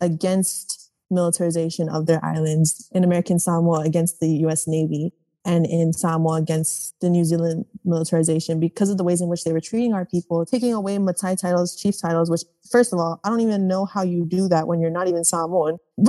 against 0.00 0.90
militarization 1.10 1.88
of 1.88 2.06
their 2.06 2.24
islands 2.24 2.88
in 2.92 3.02
American 3.04 3.38
Samoa 3.38 3.80
against 3.80 4.20
the 4.20 4.28
US 4.46 4.66
Navy. 4.66 5.12
and 5.44 5.64
in 5.66 5.92
Samoa 5.92 6.34
against 6.34 6.98
the 7.00 7.08
New 7.08 7.24
Zealand 7.24 7.64
militarization 7.84 8.60
because 8.60 8.90
of 8.90 8.98
the 8.98 9.04
ways 9.04 9.22
in 9.22 9.28
which 9.28 9.44
they 9.44 9.52
were 9.52 9.60
treating 9.60 9.94
our 9.94 10.04
people, 10.04 10.44
taking 10.44 10.74
away 10.74 10.98
Matai 10.98 11.36
titles, 11.36 11.74
chief 11.74 11.98
titles, 11.98 12.28
which, 12.28 12.42
first 12.70 12.92
of 12.92 12.98
all, 12.98 13.18
I 13.24 13.30
don't 13.30 13.40
even 13.40 13.66
know 13.66 13.86
how 13.86 14.02
you 14.02 14.26
do 14.26 14.48
that 14.48 14.66
when 14.66 14.80
you're 14.80 14.90
not 14.90 15.08
even 15.08 15.24
Samoan. 15.24 15.78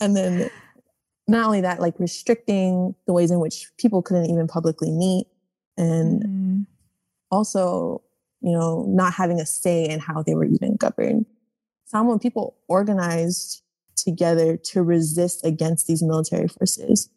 and 0.00 0.14
then 0.16 0.50
not 1.26 1.46
only 1.46 1.62
that, 1.62 1.80
like 1.80 1.98
restricting 1.98 2.94
the 3.06 3.14
ways 3.14 3.30
in 3.30 3.40
which 3.40 3.70
people 3.78 4.02
couldn't 4.02 4.28
even 4.28 4.46
publicly 4.48 4.90
meet 4.90 5.28
and 5.76 6.22
mm-hmm. 6.22 6.60
also, 7.30 8.02
you 8.46 8.52
know, 8.52 8.86
not 8.88 9.12
having 9.12 9.40
a 9.40 9.44
say 9.44 9.86
in 9.86 10.00
how 10.00 10.22
they 10.22 10.34
were 10.34 10.46
even 10.46 10.76
governed. 10.76 11.26
Samoan 11.84 12.18
people 12.18 12.56
organized 12.68 13.62
together 13.96 14.56
to 14.56 14.82
resist 14.82 15.44
against 15.44 15.86
these 15.86 16.02
military 16.02 16.48
forces 16.48 17.10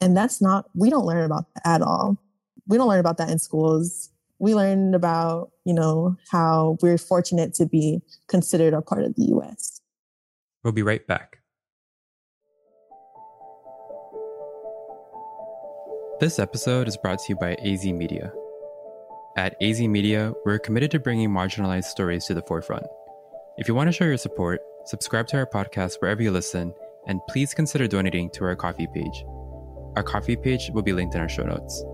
and 0.00 0.16
that's 0.16 0.42
not, 0.42 0.66
we 0.74 0.90
don't 0.90 1.06
learn 1.06 1.24
about 1.24 1.46
that 1.54 1.66
at 1.66 1.82
all. 1.82 2.18
We 2.66 2.76
don't 2.76 2.88
learn 2.88 3.00
about 3.00 3.18
that 3.18 3.30
in 3.30 3.38
schools. 3.38 4.10
We 4.38 4.54
learn 4.54 4.94
about, 4.94 5.50
you 5.64 5.72
know, 5.72 6.16
how 6.30 6.76
we're 6.82 6.98
fortunate 6.98 7.54
to 7.54 7.66
be 7.66 8.02
considered 8.28 8.74
a 8.74 8.82
part 8.82 9.04
of 9.04 9.14
the 9.14 9.24
US. 9.36 9.80
We'll 10.62 10.72
be 10.72 10.82
right 10.82 11.06
back. 11.06 11.38
This 16.18 16.38
episode 16.38 16.88
is 16.88 16.96
brought 16.96 17.18
to 17.20 17.24
you 17.30 17.36
by 17.36 17.56
AZI 17.56 17.92
Media. 17.94 18.32
At 19.36 19.60
AZI 19.60 19.86
Media, 19.86 20.32
we're 20.46 20.58
committed 20.58 20.90
to 20.92 20.98
bringing 20.98 21.28
marginalized 21.28 21.84
stories 21.84 22.24
to 22.24 22.32
the 22.32 22.40
forefront. 22.40 22.86
If 23.58 23.68
you 23.68 23.74
want 23.74 23.88
to 23.88 23.92
show 23.92 24.06
your 24.06 24.16
support, 24.16 24.62
subscribe 24.86 25.26
to 25.26 25.36
our 25.36 25.46
podcast 25.46 25.96
wherever 26.00 26.22
you 26.22 26.30
listen, 26.30 26.72
and 27.06 27.20
please 27.28 27.52
consider 27.52 27.86
donating 27.86 28.30
to 28.30 28.44
our 28.44 28.56
Ko-fi 28.56 28.86
page. 28.94 29.24
Our 29.94 30.02
Ko-fi 30.02 30.36
page 30.36 30.70
will 30.72 30.80
be 30.80 30.94
linked 30.94 31.14
in 31.14 31.20
our 31.20 31.28
show 31.28 31.42
notes. 31.42 31.84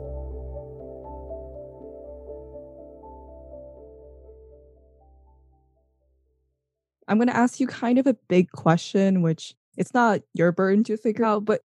I'm 7.09 7.19
going 7.19 7.27
to 7.27 7.37
ask 7.37 7.59
you 7.59 7.67
kind 7.67 7.99
of 7.99 8.07
a 8.07 8.15
big 8.29 8.53
question, 8.53 9.21
which 9.21 9.57
it's 9.77 9.93
not 9.93 10.21
your 10.33 10.53
burden 10.53 10.85
to 10.85 10.97
figure 10.97 11.25
out, 11.25 11.45
but 11.45 11.63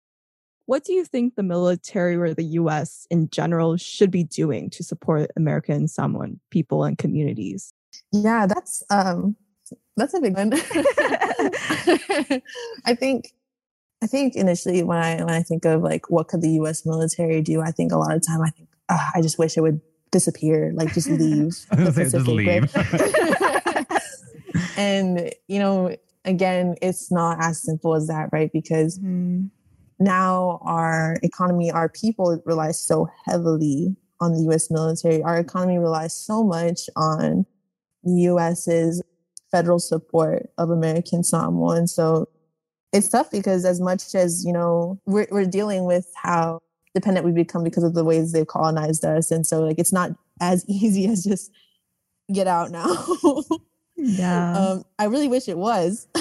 what 0.67 0.85
do 0.85 0.93
you 0.93 1.05
think 1.05 1.35
the 1.35 1.43
military 1.43 2.17
or 2.17 2.35
the 2.35 2.45
US 2.45 3.07
in 3.11 3.31
general 3.31 3.77
should 3.77 4.11
be 4.11 4.25
doing 4.25 4.69
to 4.71 4.83
support 4.83 5.31
American 5.37 5.89
Samoan 5.89 6.41
people 6.51 6.85
and 6.85 6.99
communities? 6.99 7.73
Yeah, 8.13 8.47
that's 8.47 8.83
um 8.91 9.37
that's 9.97 10.15
a 10.15 10.21
big 10.21 10.37
one. 10.37 10.53
I 12.85 12.95
think 12.95 13.33
I 14.03 14.07
think 14.07 14.37
initially 14.37 14.83
when 14.83 14.99
I 14.99 15.17
when 15.17 15.31
I 15.35 15.43
think 15.43 15.65
of 15.65 15.83
like 15.83 16.11
what 16.11 16.29
could 16.29 16.43
the 16.43 16.51
U.S. 16.51 16.85
military 16.85 17.41
do, 17.43 17.63
I 17.63 17.71
think 17.71 17.93
a 17.93 17.97
lot 17.97 18.15
of 18.15 18.27
time 18.27 18.43
I 18.43 18.51
think 18.51 18.69
oh, 18.89 19.09
I 19.15 19.23
just 19.23 19.39
wish 19.39 19.57
it 19.57 19.63
would 19.63 19.81
disappear, 20.11 20.73
like 20.75 20.93
just 20.93 21.09
leave 21.09 21.55
the 21.71 21.93
Pacific. 21.93 22.27
Leave. 22.27 22.75
and 24.77 25.33
you 25.49 25.59
know, 25.59 25.97
again, 26.25 26.75
it's 26.83 27.11
not 27.11 27.39
as 27.41 27.63
simple 27.63 27.95
as 27.95 28.09
that, 28.09 28.31
right? 28.33 28.53
Because 28.53 28.99
mm. 28.99 29.49
Now 29.99 30.61
our 30.63 31.17
economy, 31.23 31.71
our 31.71 31.89
people 31.89 32.41
rely 32.45 32.73
so 32.73 33.09
heavily 33.25 33.97
on 34.21 34.33
the 34.33 34.43
U.S. 34.45 34.71
military. 34.71 35.23
Our 35.23 35.39
economy 35.39 35.79
relies 35.79 36.15
so 36.15 36.45
much 36.45 36.89
on 36.97 37.47
the 38.05 38.13
U.S.'s 38.23 39.03
federal 39.51 39.79
support 39.79 40.51
of 40.59 40.71
American 40.71 41.23
Samoa, 41.23 41.77
and 41.77 41.89
so 41.89 42.29
it's 42.93 43.09
tough 43.09 43.31
because 43.31 43.65
as 43.65 43.81
much 43.81 44.15
as 44.15 44.45
you 44.45 44.53
know 44.53 45.01
we're, 45.07 45.27
we're 45.31 45.45
dealing 45.45 45.85
with 45.85 46.11
how 46.17 46.61
dependent 46.95 47.27
we 47.27 47.33
become 47.33 47.63
because 47.63 47.85
of 47.85 47.95
the 47.95 48.05
ways 48.05 48.33
they've 48.33 48.47
colonized 48.47 49.05
us 49.05 49.31
and 49.31 49.47
so 49.47 49.61
like 49.61 49.79
it's 49.79 49.93
not 49.93 50.11
as 50.41 50.65
easy 50.69 51.07
as 51.07 51.25
just 51.25 51.51
get 52.33 52.47
out 52.47 52.71
now 52.71 52.87
yeah 53.97 54.53
um, 54.59 54.85
i 54.99 55.05
really 55.05 55.29
wish 55.29 55.49
it 55.49 55.59
was 55.59 56.09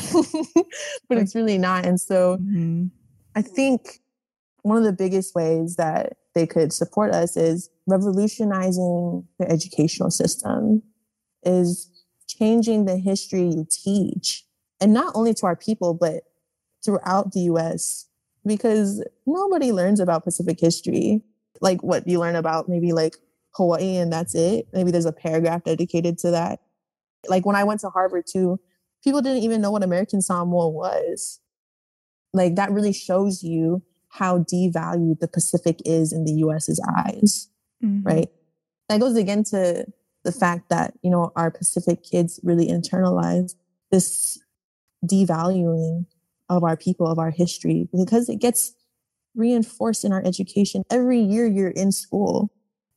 but 1.10 1.18
it's 1.18 1.34
really 1.34 1.58
not 1.58 1.86
and 1.86 2.00
so 2.00 2.38
mm-hmm. 2.38 2.86
I 3.36 3.42
mm. 3.42 3.48
think 3.48 4.00
one 4.64 4.78
of 4.78 4.84
the 4.84 4.94
biggest 4.94 5.36
ways 5.36 5.76
that 5.76 6.18
they 6.34 6.48
could 6.48 6.74
support 6.74 7.14
us 7.14 7.38
is 7.38 7.70
revolutionizing 7.88 9.24
the 9.40 9.50
educational 9.50 10.10
system 10.10 10.82
is 11.44 11.90
changing 12.28 12.86
the 12.86 12.98
history 12.98 13.44
you 13.44 13.68
teach 13.70 14.44
and 14.82 14.92
not 14.94 15.14
only 15.16 15.34
to 15.34 15.46
our 15.46 15.56
people 15.56 15.94
but 15.94 16.24
throughout 16.84 17.32
the 17.32 17.42
US 17.42 18.06
because 18.46 19.04
nobody 19.26 19.72
learns 19.72 20.00
about 20.00 20.24
Pacific 20.24 20.60
history. 20.60 21.22
Like 21.62 21.82
what 21.82 22.08
you 22.08 22.20
learn 22.20 22.36
about 22.36 22.70
maybe 22.70 22.94
like 22.94 23.16
Hawaii 23.56 23.98
and 23.98 24.14
that's 24.14 24.36
it. 24.36 24.68
Maybe 24.74 24.92
there's 24.92 25.06
a 25.06 25.12
paragraph 25.12 25.64
dedicated 25.64 26.18
to 26.20 26.32
that. 26.32 26.60
Like 27.28 27.46
when 27.46 27.56
I 27.56 27.64
went 27.64 27.80
to 27.82 27.90
Harvard 27.90 28.26
too, 28.28 28.60
people 29.04 29.22
didn't 29.22 29.44
even 29.44 29.62
know 29.62 29.72
what 29.72 29.84
American 29.84 30.22
Samoa 30.22 30.70
was. 30.70 31.40
Like 32.36 32.56
that 32.56 32.72
really 32.72 32.94
shows 32.94 33.44
you 33.44 33.82
how 34.10 34.40
devalued 34.40 35.20
the 35.20 35.28
Pacific 35.28 35.80
is 35.86 36.14
in 36.14 36.26
the 36.26 36.34
US's 36.34 36.82
eyes, 36.98 37.50
mm-hmm. 37.84 38.06
right? 38.08 38.30
That 38.90 39.00
goes 39.00 39.16
again 39.16 39.44
to 39.46 39.86
the 40.24 40.32
fact 40.32 40.70
that, 40.70 40.94
you 41.02 41.10
know, 41.10 41.32
our 41.36 41.50
Pacific 41.50 42.04
kids 42.04 42.40
really 42.44 42.68
internalize 42.68 43.56
this 43.92 44.40
devaluing 45.06 46.06
of 46.50 46.64
our 46.64 46.78
people, 46.78 47.08
of 47.08 47.20
our 47.20 47.32
history, 47.32 47.88
because 47.94 48.30
it 48.30 48.40
gets 48.40 48.74
reinforced 49.36 50.04
in 50.04 50.14
our 50.14 50.24
education. 50.26 50.84
Every 50.90 51.20
year 51.20 51.48
you're 51.48 51.70
in 51.70 51.92
school, 51.92 52.52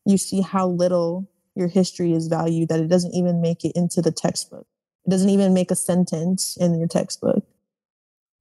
you 0.04 0.18
see 0.18 0.40
how 0.40 0.68
little 0.68 1.30
your 1.54 1.68
history 1.68 2.12
is 2.12 2.28
valued, 2.28 2.68
that 2.68 2.80
it 2.80 2.88
doesn't 2.88 3.14
even 3.14 3.40
make 3.40 3.64
it 3.64 3.72
into 3.74 4.00
the 4.02 4.12
textbook. 4.12 4.66
It 5.06 5.10
doesn't 5.10 5.30
even 5.30 5.54
make 5.54 5.70
a 5.70 5.76
sentence 5.76 6.56
in 6.60 6.78
your 6.78 6.88
textbook. 6.88 7.44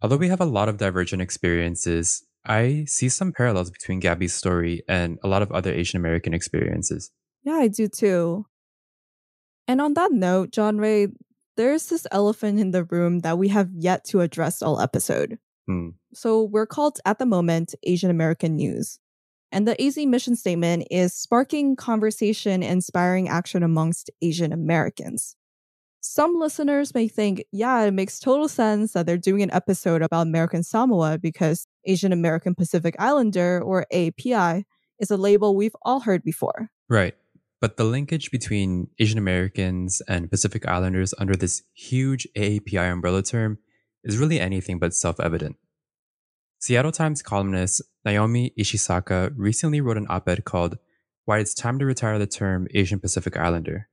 Although 0.02 0.18
we 0.18 0.28
have 0.28 0.42
a 0.42 0.46
lot 0.46 0.70
of 0.70 0.78
divergent 0.78 1.22
experiences, 1.22 2.24
I 2.46 2.86
see 2.88 3.10
some 3.10 3.34
parallels 3.34 3.72
between 3.72 4.00
Gabby's 4.00 4.34
story 4.34 4.84
and 4.88 5.18
a 5.24 5.28
lot 5.28 5.42
of 5.42 5.52
other 5.52 5.74
Asian 5.74 6.00
American 6.00 6.34
experiences. 6.34 7.12
Yeah, 7.44 7.56
I 7.56 7.68
do 7.68 7.88
too. 7.88 8.46
And 9.68 9.82
on 9.82 9.96
that 9.96 10.12
note, 10.12 10.52
John 10.52 10.78
Ray, 10.78 11.08
there's 11.58 11.88
this 11.88 12.08
elephant 12.12 12.60
in 12.60 12.72
the 12.72 12.86
room 12.86 13.20
that 13.20 13.38
we 13.38 13.50
have 13.50 13.70
yet 13.74 14.06
to 14.06 14.22
address 14.22 14.62
all 14.62 14.80
episode. 14.80 15.40
Hmm. 15.68 15.90
So 16.14 16.44
we're 16.44 16.68
called 16.68 17.00
at 17.06 17.20
the 17.20 17.26
moment 17.26 17.76
Asian 17.84 18.10
American 18.10 18.56
News. 18.56 19.00
And 19.52 19.68
the 19.68 19.76
AZI 19.76 20.06
mission 20.08 20.36
statement 20.36 20.88
is 20.92 21.14
sparking 21.14 21.76
conversation, 21.76 22.64
inspiring 22.64 23.28
action 23.30 23.64
amongst 23.64 24.10
Asian 24.22 24.54
Americans. 24.54 25.36
Some 26.10 26.40
listeners 26.40 26.96
may 26.96 27.10
think, 27.10 27.44
yeah, 27.52 27.82
it 27.82 27.92
makes 27.92 28.18
total 28.18 28.48
sense 28.48 28.94
that 28.94 29.06
they're 29.06 29.18
doing 29.18 29.44
an 29.44 29.52
episode 29.52 30.02
about 30.02 30.26
American 30.26 30.64
Samoa 30.64 31.18
because 31.18 31.68
Asian 31.84 32.14
American 32.14 32.56
Pacific 32.56 32.96
Islander, 32.98 33.62
or 33.62 33.86
API, 33.92 34.66
is 35.00 35.12
a 35.12 35.18
label 35.18 35.54
we've 35.54 35.76
all 35.82 36.00
heard 36.00 36.24
before. 36.24 36.70
Right. 36.88 37.14
But 37.60 37.76
the 37.76 37.84
linkage 37.84 38.32
between 38.32 38.88
Asian 38.98 39.18
Americans 39.18 40.02
and 40.08 40.32
Pacific 40.32 40.66
Islanders 40.66 41.14
under 41.18 41.36
this 41.36 41.64
huge 41.74 42.26
AAPI 42.38 42.90
umbrella 42.92 43.22
term 43.22 43.58
is 44.04 44.18
really 44.18 44.40
anything 44.40 44.80
but 44.80 44.94
self 44.94 45.20
evident. 45.20 45.58
Seattle 46.60 46.94
Times 46.94 47.22
columnist 47.22 47.82
Naomi 48.06 48.54
Ishisaka 48.58 49.34
recently 49.36 49.82
wrote 49.82 49.98
an 49.98 50.08
op 50.10 50.30
ed 50.30 50.46
called 50.46 50.78
Why 51.26 51.40
It's 51.40 51.54
Time 51.54 51.78
to 51.80 51.86
Retire 51.86 52.18
the 52.18 52.28
Term 52.28 52.68
Asian 52.74 53.02
Pacific 53.02 53.36
Islander. 53.36 53.90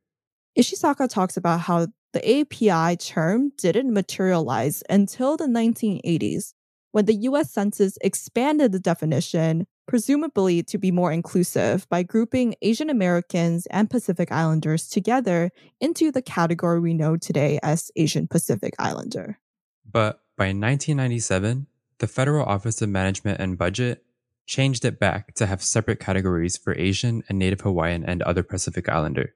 Ishisaka 0.57 1.09
talks 1.09 1.37
about 1.37 1.61
how 1.61 1.89
the 2.15 2.41
API 2.41 2.97
term 2.97 3.53
didn't 3.59 3.93
materialize 3.93 4.83
until 4.89 5.37
the 5.37 5.47
1980s 5.47 6.55
when 6.93 7.07
the 7.07 7.15
US 7.29 7.51
Census 7.51 7.99
expanded 8.03 8.71
the 8.71 8.79
definition 8.79 9.67
presumably 9.89 10.63
to 10.63 10.79
be 10.79 10.93
more 10.93 11.11
inclusive 11.11 11.89
by 11.89 12.05
grouping 12.05 12.55
Asian 12.63 12.89
Americans 12.89 13.67
and 13.67 13.91
Pacific 13.91 14.31
Islanders 14.31 14.89
together 14.89 15.51
into 15.81 16.13
the 16.13 16.23
category 16.23 16.79
we 16.79 16.95
know 16.95 17.17
today 17.17 17.59
as 17.65 17.91
Asian 17.97 18.29
Pacific 18.29 18.75
Islander. 18.79 19.41
But 19.85 20.21
by 20.37 20.47
1997, 20.47 21.67
the 21.99 22.07
Federal 22.07 22.47
Office 22.47 22.81
of 22.81 22.89
Management 22.89 23.41
and 23.41 23.59
Budget 23.59 24.05
changed 24.47 24.85
it 24.85 25.01
back 25.01 25.35
to 25.35 25.47
have 25.47 25.63
separate 25.63 25.99
categories 25.99 26.57
for 26.57 26.79
Asian 26.79 27.25
and 27.29 27.41
Native 27.41 27.63
Hawaiian 27.63 28.05
and 28.05 28.23
other 28.23 28.45
Pacific 28.45 28.89
Islander. 28.89 29.35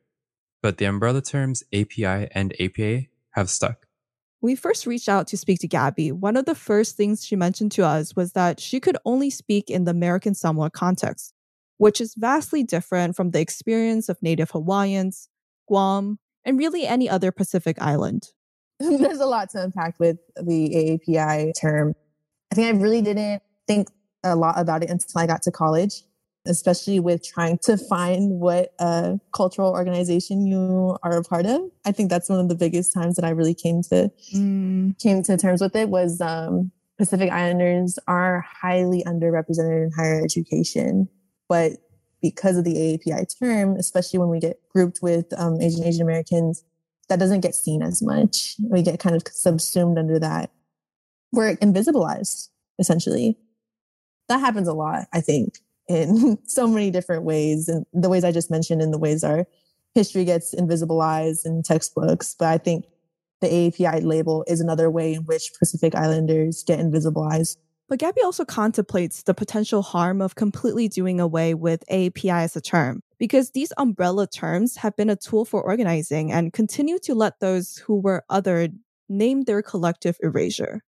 But 0.62 0.78
the 0.78 0.86
umbrella 0.86 1.22
terms 1.22 1.62
API 1.72 2.28
and 2.32 2.54
APA 2.60 3.02
have 3.32 3.48
stuck 3.50 3.88
we 4.40 4.54
first 4.54 4.86
reached 4.86 5.08
out 5.08 5.26
to 5.28 5.36
speak 5.36 5.58
to 5.60 5.68
Gabby, 5.68 6.12
one 6.12 6.36
of 6.36 6.44
the 6.44 6.54
first 6.54 6.96
things 6.96 7.24
she 7.24 7.36
mentioned 7.36 7.72
to 7.72 7.84
us 7.84 8.14
was 8.14 8.32
that 8.32 8.60
she 8.60 8.80
could 8.80 8.96
only 9.04 9.30
speak 9.30 9.68
in 9.68 9.84
the 9.84 9.90
American 9.90 10.34
Samoa 10.34 10.70
context, 10.70 11.34
which 11.78 12.00
is 12.00 12.14
vastly 12.14 12.62
different 12.62 13.16
from 13.16 13.32
the 13.32 13.40
experience 13.40 14.08
of 14.08 14.22
Native 14.22 14.50
Hawaiians, 14.50 15.28
Guam, 15.66 16.18
and 16.44 16.58
really 16.58 16.86
any 16.86 17.08
other 17.08 17.32
Pacific 17.32 17.76
island. 17.80 18.28
There's 18.80 19.18
a 19.18 19.26
lot 19.26 19.50
to 19.50 19.62
unpack 19.62 19.98
with 19.98 20.18
the 20.36 21.00
AAPI 21.08 21.52
term. 21.60 21.94
I 22.52 22.54
think 22.54 22.74
I 22.74 22.78
really 22.78 23.02
didn't 23.02 23.42
think 23.66 23.88
a 24.22 24.36
lot 24.36 24.58
about 24.58 24.84
it 24.84 24.90
until 24.90 25.20
I 25.20 25.26
got 25.26 25.42
to 25.42 25.50
college, 25.50 26.04
especially 26.48 26.98
with 26.98 27.24
trying 27.24 27.58
to 27.58 27.76
find 27.76 28.40
what 28.40 28.72
uh, 28.78 29.16
cultural 29.32 29.70
organization 29.70 30.46
you 30.46 30.96
are 31.02 31.18
a 31.18 31.22
part 31.22 31.46
of. 31.46 31.60
I 31.84 31.92
think 31.92 32.10
that's 32.10 32.28
one 32.28 32.40
of 32.40 32.48
the 32.48 32.54
biggest 32.54 32.92
times 32.92 33.16
that 33.16 33.24
I 33.24 33.30
really 33.30 33.54
came 33.54 33.82
to 33.84 34.10
mm. 34.34 34.98
came 34.98 35.22
to 35.24 35.36
terms 35.36 35.60
with 35.60 35.76
it 35.76 35.88
was 35.88 36.20
um, 36.20 36.72
Pacific 36.96 37.30
Islanders 37.30 37.98
are 38.08 38.44
highly 38.60 39.04
underrepresented 39.04 39.84
in 39.84 39.92
higher 39.96 40.20
education, 40.22 41.08
but 41.48 41.72
because 42.20 42.56
of 42.56 42.64
the 42.64 42.74
AAPI 42.74 43.38
term, 43.38 43.76
especially 43.76 44.18
when 44.18 44.28
we 44.28 44.40
get 44.40 44.58
grouped 44.70 45.00
with 45.02 45.26
um, 45.38 45.60
Asian 45.60 45.84
Asian 45.84 46.02
Americans, 46.02 46.64
that 47.08 47.18
doesn't 47.18 47.40
get 47.40 47.54
seen 47.54 47.82
as 47.82 48.02
much. 48.02 48.56
We 48.60 48.82
get 48.82 48.98
kind 48.98 49.14
of 49.14 49.22
subsumed 49.28 49.98
under 49.98 50.18
that. 50.18 50.50
We're 51.32 51.56
invisibilized, 51.56 52.48
essentially. 52.78 53.38
That 54.28 54.40
happens 54.40 54.68
a 54.68 54.74
lot, 54.74 55.06
I 55.12 55.20
think, 55.20 55.58
in 55.88 56.38
so 56.46 56.66
many 56.66 56.90
different 56.90 57.24
ways. 57.24 57.68
And 57.68 57.84
the 57.92 58.08
ways 58.08 58.24
I 58.24 58.32
just 58.32 58.50
mentioned, 58.50 58.82
and 58.82 58.92
the 58.92 58.98
ways 58.98 59.24
our 59.24 59.46
history 59.94 60.24
gets 60.24 60.54
invisibilized 60.54 61.44
in 61.44 61.62
textbooks. 61.62 62.36
But 62.38 62.48
I 62.48 62.58
think 62.58 62.86
the 63.40 63.48
AAPI 63.48 64.04
label 64.04 64.44
is 64.46 64.60
another 64.60 64.90
way 64.90 65.14
in 65.14 65.22
which 65.22 65.52
Pacific 65.58 65.94
Islanders 65.94 66.62
get 66.64 66.78
invisibilized. 66.78 67.56
But 67.88 68.00
Gabby 68.00 68.20
also 68.22 68.44
contemplates 68.44 69.22
the 69.22 69.32
potential 69.32 69.80
harm 69.80 70.20
of 70.20 70.34
completely 70.34 70.88
doing 70.88 71.20
away 71.20 71.54
with 71.54 71.84
AAPI 71.90 72.42
as 72.42 72.54
a 72.54 72.60
term, 72.60 73.02
because 73.18 73.52
these 73.52 73.72
umbrella 73.78 74.26
terms 74.26 74.76
have 74.76 74.94
been 74.94 75.08
a 75.08 75.16
tool 75.16 75.46
for 75.46 75.62
organizing 75.62 76.30
and 76.30 76.52
continue 76.52 76.98
to 77.00 77.14
let 77.14 77.40
those 77.40 77.78
who 77.78 77.98
were 77.98 78.24
othered 78.30 78.74
name 79.08 79.44
their 79.44 79.62
collective 79.62 80.18
erasure. 80.22 80.82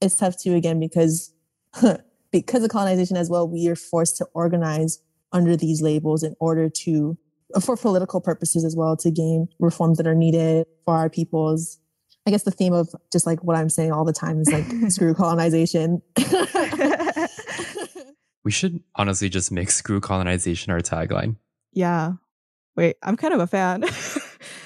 It's 0.00 0.14
tough 0.14 0.40
too, 0.40 0.54
again, 0.54 0.78
because 0.78 1.32
because 2.34 2.64
of 2.64 2.70
colonization 2.70 3.16
as 3.16 3.30
well, 3.30 3.48
we 3.48 3.68
are 3.68 3.76
forced 3.76 4.16
to 4.16 4.26
organize 4.34 4.98
under 5.32 5.56
these 5.56 5.80
labels 5.80 6.24
in 6.24 6.34
order 6.40 6.68
to, 6.68 7.16
for 7.62 7.76
political 7.76 8.20
purposes 8.20 8.64
as 8.64 8.74
well, 8.74 8.96
to 8.96 9.10
gain 9.10 9.46
reforms 9.60 9.98
that 9.98 10.06
are 10.06 10.16
needed 10.16 10.66
for 10.84 10.96
our 10.96 11.08
peoples 11.08 11.78
I 12.26 12.30
guess 12.30 12.44
the 12.44 12.50
theme 12.50 12.72
of 12.72 12.88
just 13.12 13.26
like 13.26 13.44
what 13.44 13.54
I'm 13.54 13.68
saying 13.68 13.92
all 13.92 14.04
the 14.04 14.12
time 14.12 14.40
is 14.40 14.50
like 14.50 14.64
screw 14.90 15.12
colonization. 15.12 16.00
we 18.44 18.50
should 18.50 18.82
honestly 18.94 19.28
just 19.28 19.52
make 19.52 19.70
screw 19.70 20.00
colonization 20.00 20.72
our 20.72 20.80
tagline. 20.80 21.36
Yeah. 21.72 22.12
Wait, 22.76 22.96
I'm 23.02 23.18
kind 23.18 23.34
of 23.34 23.40
a 23.40 23.46
fan. 23.46 23.84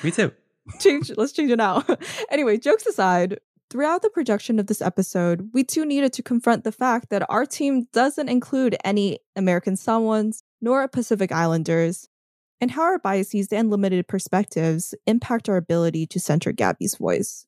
Me 0.05 0.13
too. 0.13 0.31
change 0.81 1.11
let's 1.17 1.33
change 1.33 1.51
it 1.51 1.57
now. 1.57 1.85
anyway, 2.31 2.59
jokes 2.59 2.87
aside, 2.87 3.41
throughout 3.71 4.03
the 4.03 4.11
production 4.11 4.59
of 4.59 4.67
this 4.67 4.81
episode, 4.81 5.51
we 5.53 5.65
too 5.65 5.85
needed 5.85 6.13
to 6.15 6.23
confront 6.23 6.65
the 6.65 6.73
fact 6.73 7.11
that 7.11 7.29
our 7.29 7.47
team 7.47 7.87
doesn't 7.93 8.29
include 8.29 8.77
any 8.85 9.19
American 9.37 9.77
Samoans 9.77 10.43
nor 10.61 10.87
Pacific 10.89 11.31
Islanders, 11.31 12.09
and 12.61 12.73
how 12.73 12.83
our 12.83 12.99
biases 12.99 13.53
and 13.53 13.71
limited 13.71 14.09
perspectives 14.09 14.95
impact 15.07 15.49
our 15.49 15.57
ability 15.57 16.07
to 16.07 16.19
center 16.19 16.51
Gabby's 16.51 16.97
voice. 16.97 17.47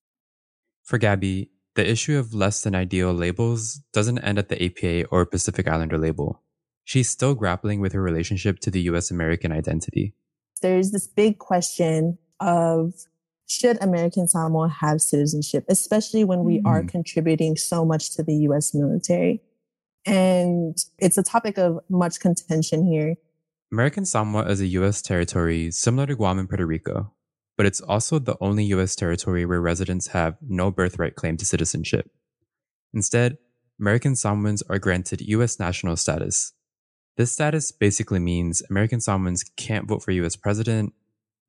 For 0.85 0.99
Gabby, 0.99 1.51
the 1.75 1.89
issue 1.89 2.19
of 2.19 2.35
less 2.35 2.63
than 2.63 2.75
ideal 2.75 3.13
labels 3.13 3.81
doesn't 3.93 4.19
end 4.19 4.39
at 4.39 4.49
the 4.49 4.63
APA 4.63 5.09
or 5.11 5.27
Pacific 5.27 5.67
Islander 5.67 5.99
label. 5.99 6.43
She's 6.85 7.09
still 7.09 7.35
grappling 7.35 7.81
with 7.81 7.93
her 7.93 8.03
relationship 8.03 8.59
to 8.61 8.71
the 8.71 8.83
US 8.83 9.11
American 9.11 9.53
identity. 9.53 10.15
There's 10.63 10.91
this 10.91 11.07
big 11.07 11.39
question 11.39 12.19
of 12.41 12.95
should 13.51 13.83
American 13.83 14.29
Samoa 14.29 14.69
have 14.69 15.03
citizenship, 15.03 15.65
especially 15.69 16.23
when 16.25 16.45
we 16.45 16.59
mm. 16.59 16.67
are 16.67 16.85
contributing 16.85 17.57
so 17.57 17.85
much 17.85 18.15
to 18.15 18.23
the 18.23 18.35
US 18.49 18.73
military? 18.73 19.43
And 20.07 20.79
it's 20.99 21.19
a 21.19 21.23
topic 21.23 21.59
of 21.59 21.81
much 21.89 22.21
contention 22.21 22.87
here. 22.87 23.17
American 23.73 24.05
Samoa 24.05 24.45
is 24.45 24.61
a 24.61 24.67
US 24.67 25.03
territory 25.03 25.71
similar 25.71 26.07
to 26.07 26.15
Guam 26.15 26.39
and 26.39 26.49
Puerto 26.49 26.65
Rico, 26.65 27.13
but 27.57 27.67
it's 27.67 27.81
also 27.81 28.19
the 28.19 28.37
only 28.41 28.65
US 28.67 28.95
territory 28.95 29.45
where 29.45 29.61
residents 29.61 30.09
have 30.09 30.37
no 30.41 30.71
birthright 30.71 31.17
claim 31.17 31.37
to 31.37 31.45
citizenship. 31.45 32.11
Instead, 32.95 33.39
American 33.81 34.15
Samoans 34.15 34.63
are 34.69 34.79
granted 34.79 35.21
US 35.23 35.59
national 35.59 35.97
status. 35.97 36.53
This 37.17 37.33
status 37.33 37.73
basically 37.73 38.21
means 38.21 38.63
American 38.71 39.01
Samoans 39.01 39.45
can't 39.57 39.89
vote 39.89 40.03
for 40.03 40.13
US 40.13 40.37
president, 40.37 40.95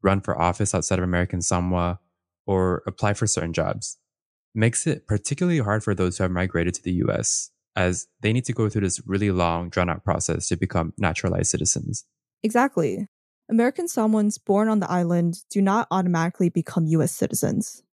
run 0.01 0.21
for 0.21 0.39
office 0.39 0.73
outside 0.73 0.99
of 0.99 1.03
American 1.03 1.41
Samoa, 1.41 1.99
or 2.45 2.83
apply 2.87 3.13
for 3.13 3.27
certain 3.27 3.53
jobs. 3.53 3.97
It 4.55 4.59
makes 4.59 4.87
it 4.87 5.07
particularly 5.07 5.59
hard 5.59 5.83
for 5.83 5.95
those 5.95 6.17
who 6.17 6.23
have 6.23 6.31
migrated 6.31 6.73
to 6.75 6.83
the 6.83 6.93
US, 7.05 7.51
as 7.75 8.07
they 8.21 8.33
need 8.33 8.45
to 8.45 8.53
go 8.53 8.69
through 8.69 8.81
this 8.81 9.01
really 9.05 9.31
long, 9.31 9.69
drawn 9.69 9.89
out 9.89 10.03
process 10.03 10.47
to 10.47 10.57
become 10.57 10.93
naturalized 10.97 11.51
citizens. 11.51 12.05
Exactly. 12.43 13.07
American 13.49 13.87
Samoans 13.87 14.37
born 14.37 14.69
on 14.69 14.79
the 14.79 14.89
island 14.89 15.37
do 15.49 15.61
not 15.61 15.87
automatically 15.91 16.49
become 16.49 16.85
US 16.87 17.11
citizens. 17.11 17.83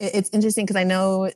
It's 0.00 0.30
interesting 0.32 0.66
because 0.66 0.76
I 0.76 0.84
know 0.84 1.30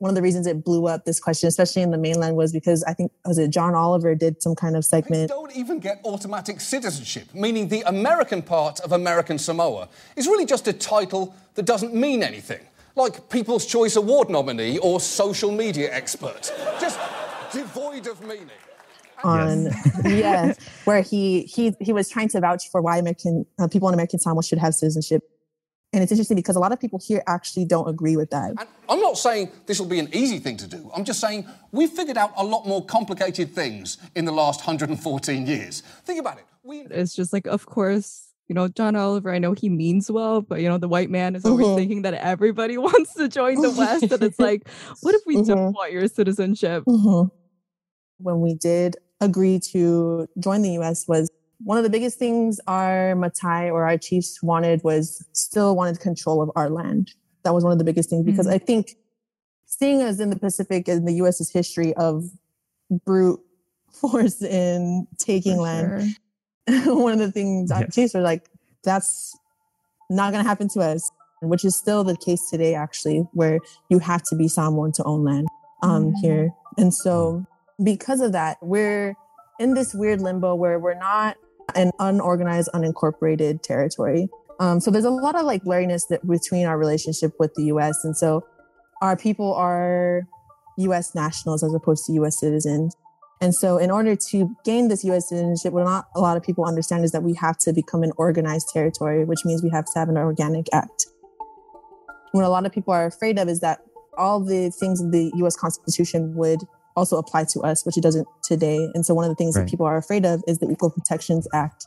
one 0.00 0.08
of 0.08 0.14
the 0.14 0.22
reasons 0.22 0.46
it 0.46 0.64
blew 0.64 0.88
up 0.88 1.04
this 1.04 1.20
question, 1.20 1.46
especially 1.46 1.82
in 1.82 1.90
the 1.90 1.98
mainland, 1.98 2.34
was 2.34 2.52
because 2.52 2.82
I 2.84 2.94
think 2.94 3.12
was 3.26 3.36
it 3.36 3.50
John 3.50 3.74
Oliver 3.74 4.14
did 4.14 4.42
some 4.42 4.54
kind 4.54 4.74
of 4.74 4.84
segment. 4.84 5.28
They 5.28 5.34
don't 5.34 5.54
even 5.54 5.78
get 5.78 6.00
automatic 6.04 6.60
citizenship, 6.62 7.34
meaning 7.34 7.68
the 7.68 7.82
American 7.82 8.40
part 8.40 8.80
of 8.80 8.92
American 8.92 9.38
Samoa 9.38 9.90
is 10.16 10.26
really 10.26 10.46
just 10.46 10.66
a 10.66 10.72
title 10.72 11.34
that 11.54 11.66
doesn't 11.66 11.94
mean 11.94 12.22
anything, 12.22 12.62
like 12.96 13.28
People's 13.28 13.66
Choice 13.66 13.96
Award 13.96 14.30
nominee 14.30 14.78
or 14.78 15.00
social 15.00 15.52
media 15.52 15.92
expert, 15.92 16.50
just 16.80 16.98
devoid 17.52 18.06
of 18.06 18.22
meaning 18.22 18.48
on 19.22 19.64
yes. 19.64 19.98
yes, 20.04 20.58
where 20.84 21.02
he 21.02 21.42
he 21.42 21.74
he 21.78 21.92
was 21.92 22.08
trying 22.08 22.28
to 22.28 22.40
vouch 22.40 22.70
for 22.70 22.80
why 22.80 22.96
American 22.96 23.44
uh, 23.58 23.68
people 23.68 23.88
in 23.88 23.94
American 23.94 24.18
Samoa 24.18 24.42
should 24.42 24.58
have 24.58 24.74
citizenship. 24.74 25.29
And 25.92 26.02
it's 26.02 26.12
interesting 26.12 26.36
because 26.36 26.54
a 26.54 26.60
lot 26.60 26.72
of 26.72 26.78
people 26.78 27.00
here 27.04 27.22
actually 27.26 27.64
don't 27.64 27.88
agree 27.88 28.16
with 28.16 28.30
that. 28.30 28.50
And 28.50 28.68
I'm 28.88 29.00
not 29.00 29.18
saying 29.18 29.50
this 29.66 29.80
will 29.80 29.88
be 29.88 29.98
an 29.98 30.08
easy 30.12 30.38
thing 30.38 30.56
to 30.58 30.66
do. 30.68 30.90
I'm 30.94 31.04
just 31.04 31.20
saying 31.20 31.46
we've 31.72 31.90
figured 31.90 32.16
out 32.16 32.32
a 32.36 32.44
lot 32.44 32.66
more 32.66 32.84
complicated 32.84 33.52
things 33.54 33.98
in 34.14 34.24
the 34.24 34.32
last 34.32 34.60
114 34.60 35.46
years. 35.46 35.82
Think 36.04 36.20
about 36.20 36.38
it. 36.38 36.44
We... 36.62 36.82
It's 36.82 37.14
just 37.14 37.32
like, 37.32 37.46
of 37.46 37.66
course, 37.66 38.28
you 38.46 38.54
know, 38.54 38.68
John 38.68 38.94
Oliver, 38.94 39.32
I 39.32 39.38
know 39.38 39.52
he 39.52 39.68
means 39.68 40.10
well, 40.10 40.42
but 40.42 40.60
you 40.60 40.68
know, 40.68 40.78
the 40.78 40.88
white 40.88 41.10
man 41.10 41.34
is 41.34 41.44
always 41.44 41.66
mm-hmm. 41.66 41.76
thinking 41.76 42.02
that 42.02 42.14
everybody 42.14 42.78
wants 42.78 43.14
to 43.14 43.28
join 43.28 43.60
the 43.60 43.70
West. 43.70 44.12
and 44.12 44.22
it's 44.22 44.38
like, 44.38 44.68
what 45.00 45.14
if 45.14 45.22
we 45.26 45.36
mm-hmm. 45.36 45.44
don't 45.44 45.72
want 45.72 45.92
your 45.92 46.06
citizenship? 46.06 46.84
Mm-hmm. 46.84 47.34
When 48.18 48.40
we 48.40 48.54
did 48.54 48.96
agree 49.20 49.60
to 49.72 50.28
join 50.38 50.62
the 50.62 50.78
US 50.78 51.06
was 51.08 51.30
one 51.64 51.76
of 51.76 51.84
the 51.84 51.90
biggest 51.90 52.18
things 52.18 52.60
our 52.66 53.14
Matai 53.14 53.70
or 53.70 53.86
our 53.86 53.98
chiefs 53.98 54.42
wanted 54.42 54.82
was 54.82 55.24
still 55.32 55.76
wanted 55.76 56.00
control 56.00 56.42
of 56.42 56.50
our 56.56 56.70
land. 56.70 57.12
That 57.44 57.54
was 57.54 57.64
one 57.64 57.72
of 57.72 57.78
the 57.78 57.84
biggest 57.84 58.10
things 58.10 58.24
because 58.24 58.46
mm-hmm. 58.46 58.54
I 58.54 58.58
think 58.58 58.96
seeing 59.66 60.02
as 60.02 60.20
in 60.20 60.30
the 60.30 60.38
Pacific 60.38 60.88
and 60.88 61.06
the 61.06 61.14
US's 61.14 61.50
history 61.50 61.94
of 61.94 62.24
brute 63.04 63.40
force 63.92 64.42
in 64.42 65.06
taking 65.18 65.56
For 65.56 65.62
land, 65.62 66.16
sure. 66.68 66.94
one 67.02 67.12
of 67.12 67.18
the 67.18 67.32
things 67.32 67.70
our 67.70 67.86
chiefs 67.86 68.14
were 68.14 68.20
like, 68.20 68.48
that's 68.84 69.36
not 70.08 70.32
going 70.32 70.42
to 70.42 70.48
happen 70.48 70.68
to 70.70 70.80
us, 70.80 71.10
which 71.42 71.64
is 71.64 71.76
still 71.76 72.04
the 72.04 72.16
case 72.16 72.48
today, 72.50 72.74
actually, 72.74 73.18
where 73.32 73.60
you 73.90 73.98
have 73.98 74.22
to 74.24 74.36
be 74.36 74.48
Samoan 74.48 74.92
to 74.92 75.04
own 75.04 75.24
land 75.24 75.48
um, 75.82 76.06
mm-hmm. 76.06 76.20
here. 76.22 76.50
And 76.78 76.92
so 76.94 77.44
because 77.82 78.20
of 78.20 78.32
that, 78.32 78.58
we're 78.62 79.14
in 79.58 79.74
this 79.74 79.94
weird 79.94 80.22
limbo 80.22 80.54
where 80.54 80.78
we're 80.78 80.98
not 80.98 81.36
an 81.76 81.92
unorganized, 81.98 82.70
unincorporated 82.74 83.62
territory. 83.62 84.28
Um, 84.58 84.80
so 84.80 84.90
there's 84.90 85.04
a 85.04 85.10
lot 85.10 85.36
of 85.36 85.44
like 85.44 85.64
blurriness 85.64 86.02
that 86.08 86.26
between 86.26 86.66
our 86.66 86.78
relationship 86.78 87.32
with 87.38 87.54
the 87.54 87.64
U.S. 87.64 88.04
And 88.04 88.16
so 88.16 88.46
our 89.00 89.16
people 89.16 89.54
are 89.54 90.26
U.S. 90.78 91.14
nationals 91.14 91.62
as 91.62 91.74
opposed 91.74 92.04
to 92.06 92.12
U.S. 92.14 92.38
citizens. 92.38 92.94
And 93.40 93.54
so 93.54 93.78
in 93.78 93.90
order 93.90 94.14
to 94.30 94.54
gain 94.64 94.88
this 94.88 95.02
U.S. 95.04 95.30
citizenship, 95.30 95.72
what 95.72 95.84
not 95.84 96.08
a 96.14 96.20
lot 96.20 96.36
of 96.36 96.42
people 96.42 96.66
understand 96.66 97.04
is 97.04 97.12
that 97.12 97.22
we 97.22 97.34
have 97.34 97.56
to 97.58 97.72
become 97.72 98.02
an 98.02 98.12
organized 98.18 98.68
territory, 98.72 99.24
which 99.24 99.44
means 99.46 99.62
we 99.62 99.70
have 99.70 99.86
to 99.86 99.98
have 99.98 100.10
an 100.10 100.18
organic 100.18 100.66
act. 100.74 101.06
What 102.32 102.44
a 102.44 102.48
lot 102.48 102.66
of 102.66 102.72
people 102.72 102.92
are 102.92 103.06
afraid 103.06 103.38
of 103.38 103.48
is 103.48 103.60
that 103.60 103.80
all 104.18 104.40
the 104.40 104.70
things 104.70 105.00
in 105.00 105.10
the 105.10 105.32
U.S. 105.36 105.56
Constitution 105.56 106.34
would 106.34 106.60
also 106.96 107.18
apply 107.18 107.44
to 107.52 107.60
us, 107.60 107.84
which 107.84 107.96
it 107.96 108.02
doesn't 108.02 108.26
today. 108.42 108.90
And 108.94 109.04
so 109.04 109.14
one 109.14 109.24
of 109.24 109.30
the 109.30 109.36
things 109.36 109.56
right. 109.56 109.64
that 109.64 109.70
people 109.70 109.86
are 109.86 109.96
afraid 109.96 110.24
of 110.24 110.42
is 110.46 110.58
the 110.58 110.68
Equal 110.68 110.90
Protections 110.90 111.46
Act 111.52 111.86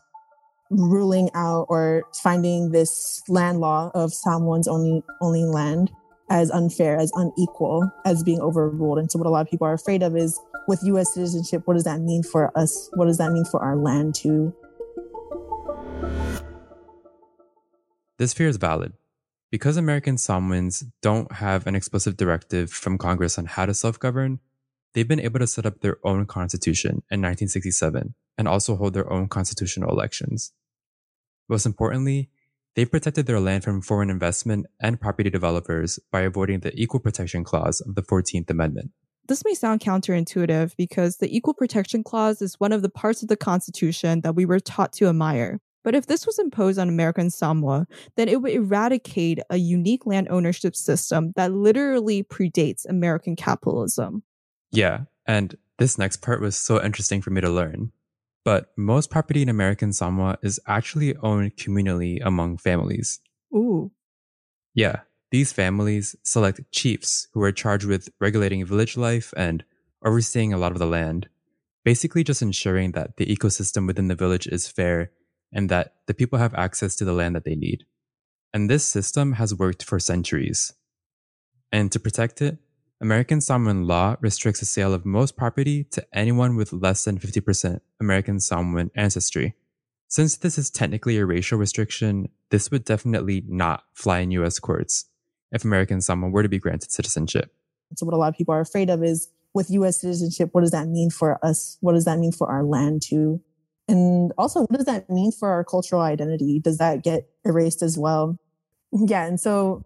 ruling 0.70 1.30
out 1.36 1.68
or 1.70 2.04
finding 2.24 2.72
this 2.72 3.22
land 3.28 3.60
law 3.60 3.92
of 3.94 4.14
Samoans 4.14 4.68
only 4.68 5.04
only 5.22 5.44
land 5.44 5.92
as 6.30 6.50
unfair, 6.50 6.98
as 6.98 7.12
unequal, 7.16 7.92
as 8.06 8.24
being 8.24 8.40
overruled. 8.40 8.98
And 8.98 9.12
so 9.12 9.20
what 9.20 9.28
a 9.28 9.30
lot 9.30 9.42
of 9.42 9.52
people 9.52 9.68
are 9.68 9.74
afraid 9.74 10.02
of 10.02 10.16
is 10.16 10.40
with 10.68 10.80
US 10.84 11.14
citizenship, 11.14 11.64
what 11.66 11.76
does 11.76 11.84
that 11.84 12.00
mean 12.00 12.24
for 12.24 12.58
us? 12.58 12.90
What 12.94 13.06
does 13.06 13.18
that 13.18 13.32
mean 13.32 13.46
for 13.46 13.62
our 13.62 13.76
land 13.76 14.16
too? 14.16 14.54
This 18.18 18.34
fear 18.34 18.48
is 18.48 18.58
valid. 18.58 18.94
Because 19.52 19.78
American 19.78 20.18
Samoans 20.18 20.84
don't 21.04 21.32
have 21.34 21.68
an 21.68 21.76
explicit 21.76 22.18
directive 22.18 22.72
from 22.72 22.98
Congress 22.98 23.38
on 23.38 23.46
how 23.46 23.68
to 23.68 23.74
self 23.74 24.00
govern, 24.00 24.40
they've 24.94 25.08
been 25.08 25.20
able 25.20 25.40
to 25.40 25.48
set 25.48 25.66
up 25.66 25.82
their 25.82 25.98
own 26.04 26.26
constitution 26.26 27.04
in 27.10 27.22
1967 27.22 28.14
and 28.38 28.48
also 28.48 28.76
hold 28.76 28.94
their 28.94 29.12
own 29.12 29.28
constitutional 29.28 29.90
elections. 29.90 30.54
Most 31.50 31.66
importantly, 31.66 32.30
they've 32.76 32.90
protected 32.90 33.26
their 33.26 33.40
land 33.40 33.64
from 33.64 33.82
foreign 33.82 34.10
investment 34.10 34.66
and 34.80 35.00
property 35.00 35.30
developers 35.30 36.00
by 36.12 36.22
avoiding 36.22 36.62
the 36.62 36.74
Equal 36.80 37.00
Protection 37.00 37.44
Clause 37.44 37.82
of 37.82 37.96
the 37.96 38.04
14th 38.04 38.50
Amendment. 38.50 38.92
This 39.28 39.46
may 39.46 39.54
sound 39.54 39.80
counterintuitive 39.80 40.76
because 40.78 41.18
the 41.18 41.36
Equal 41.36 41.54
Protection 41.54 42.04
Clause 42.04 42.42
is 42.42 42.60
one 42.60 42.74
of 42.74 42.82
the 42.82 42.90
parts 42.90 43.22
of 43.22 43.30
the 43.30 43.38
Constitution 43.38 44.22
that 44.22 44.36
we 44.36 44.46
were 44.46 44.60
taught 44.60 44.92
to 44.94 45.08
admire. 45.08 45.60
But 45.84 45.96
if 45.96 46.08
this 46.08 46.26
was 46.26 46.40
imposed 46.40 46.80
on 46.80 46.90
American 46.90 47.30
Samoa, 47.30 47.88
then 48.16 48.30
it 48.30 48.42
would 48.42 48.54
eradicate 48.54 49.40
a 49.50 49.58
unique 49.58 50.06
land 50.06 50.28
ownership 50.30 50.76
system 50.76 51.34
that 51.36 51.54
literally 51.54 52.24
predates 52.24 52.86
American 52.88 53.36
capitalism. 53.36 54.24
Yeah, 54.74 55.02
and 55.26 55.56
this 55.78 55.98
next 55.98 56.22
part 56.22 56.42
was 56.42 56.56
so 56.56 56.84
interesting 56.84 57.22
for 57.22 57.30
me 57.30 57.42
to 57.42 57.50
learn. 57.50 57.92
But 58.44 58.72
most 58.76 59.10
property 59.10 59.42
in 59.42 59.50
American 59.50 59.94
Samoa 59.94 60.38
is 60.42 60.60
actually 60.68 61.16
owned 61.18 61.56
communally 61.56 62.20
among 62.24 62.58
families. 62.58 63.22
Ooh. 63.56 63.92
Yeah, 64.74 65.02
these 65.32 65.54
families 65.54 66.16
select 66.24 66.60
chiefs 66.72 67.28
who 67.34 67.42
are 67.44 67.52
charged 67.52 67.86
with 67.86 68.10
regulating 68.20 68.66
village 68.66 68.98
life 68.98 69.34
and 69.38 69.64
overseeing 70.04 70.52
a 70.52 70.58
lot 70.58 70.74
of 70.74 70.80
the 70.80 70.86
land, 70.86 71.30
basically 71.86 72.24
just 72.24 72.42
ensuring 72.42 72.92
that 72.92 73.18
the 73.18 73.26
ecosystem 73.26 73.88
within 73.88 74.10
the 74.10 74.16
village 74.16 74.48
is 74.48 74.68
fair 74.68 75.12
and 75.54 75.70
that 75.70 75.94
the 76.08 76.14
people 76.14 76.40
have 76.40 76.54
access 76.56 76.96
to 76.98 77.06
the 77.06 77.14
land 77.14 77.36
that 77.36 77.46
they 77.46 77.56
need. 77.56 77.86
And 78.54 78.70
this 78.70 78.84
system 78.84 79.34
has 79.34 79.56
worked 79.56 79.84
for 79.84 80.00
centuries. 80.00 80.74
And 81.72 81.92
to 81.92 82.00
protect 82.00 82.42
it, 82.42 82.58
American 83.04 83.42
Samoan 83.42 83.86
law 83.86 84.16
restricts 84.22 84.62
the 84.62 84.66
sale 84.66 84.94
of 84.94 85.06
most 85.06 85.36
property 85.36 85.84
to 85.92 86.08
anyone 86.14 86.56
with 86.56 86.72
less 86.72 87.04
than 87.04 87.20
50% 87.20 87.82
American 88.00 88.40
Samoan 88.40 88.92
ancestry. 88.96 89.56
Since 90.08 90.38
this 90.38 90.58
is 90.58 90.70
technically 90.70 91.18
a 91.18 91.26
racial 91.26 91.58
restriction, 91.58 92.30
this 92.50 92.72
would 92.72 92.86
definitely 92.86 93.44
not 93.46 93.84
fly 93.94 94.20
in 94.20 94.32
US 94.32 94.58
courts 94.58 95.04
if 95.52 95.66
American 95.66 96.00
Samoa 96.00 96.30
were 96.30 96.44
to 96.44 96.50
be 96.50 96.60
granted 96.60 96.94
citizenship. 96.94 97.54
So, 97.98 98.06
what 98.06 98.16
a 98.16 98.18
lot 98.18 98.30
of 98.30 98.38
people 98.38 98.56
are 98.56 98.62
afraid 98.62 98.90
of 98.90 99.04
is 99.04 99.28
with 99.54 99.70
US 99.70 100.00
citizenship, 100.00 100.52
what 100.54 100.62
does 100.62 100.72
that 100.72 100.88
mean 100.88 101.10
for 101.10 101.46
us? 101.46 101.78
What 101.82 101.96
does 101.96 102.06
that 102.06 102.20
mean 102.20 102.32
for 102.32 102.50
our 102.50 102.64
land 102.64 103.02
too? 103.02 103.42
And 103.90 104.32
also, 104.38 104.62
what 104.62 104.78
does 104.78 104.86
that 104.86 105.10
mean 105.10 105.34
for 105.34 105.50
our 105.50 105.66
cultural 105.66 106.02
identity? 106.02 106.62
Does 106.62 106.78
that 106.78 107.04
get 107.04 107.28
erased 107.44 107.82
as 107.82 107.98
well? 107.98 108.40
Yeah. 108.94 109.26
And 109.26 109.42
so 109.42 109.84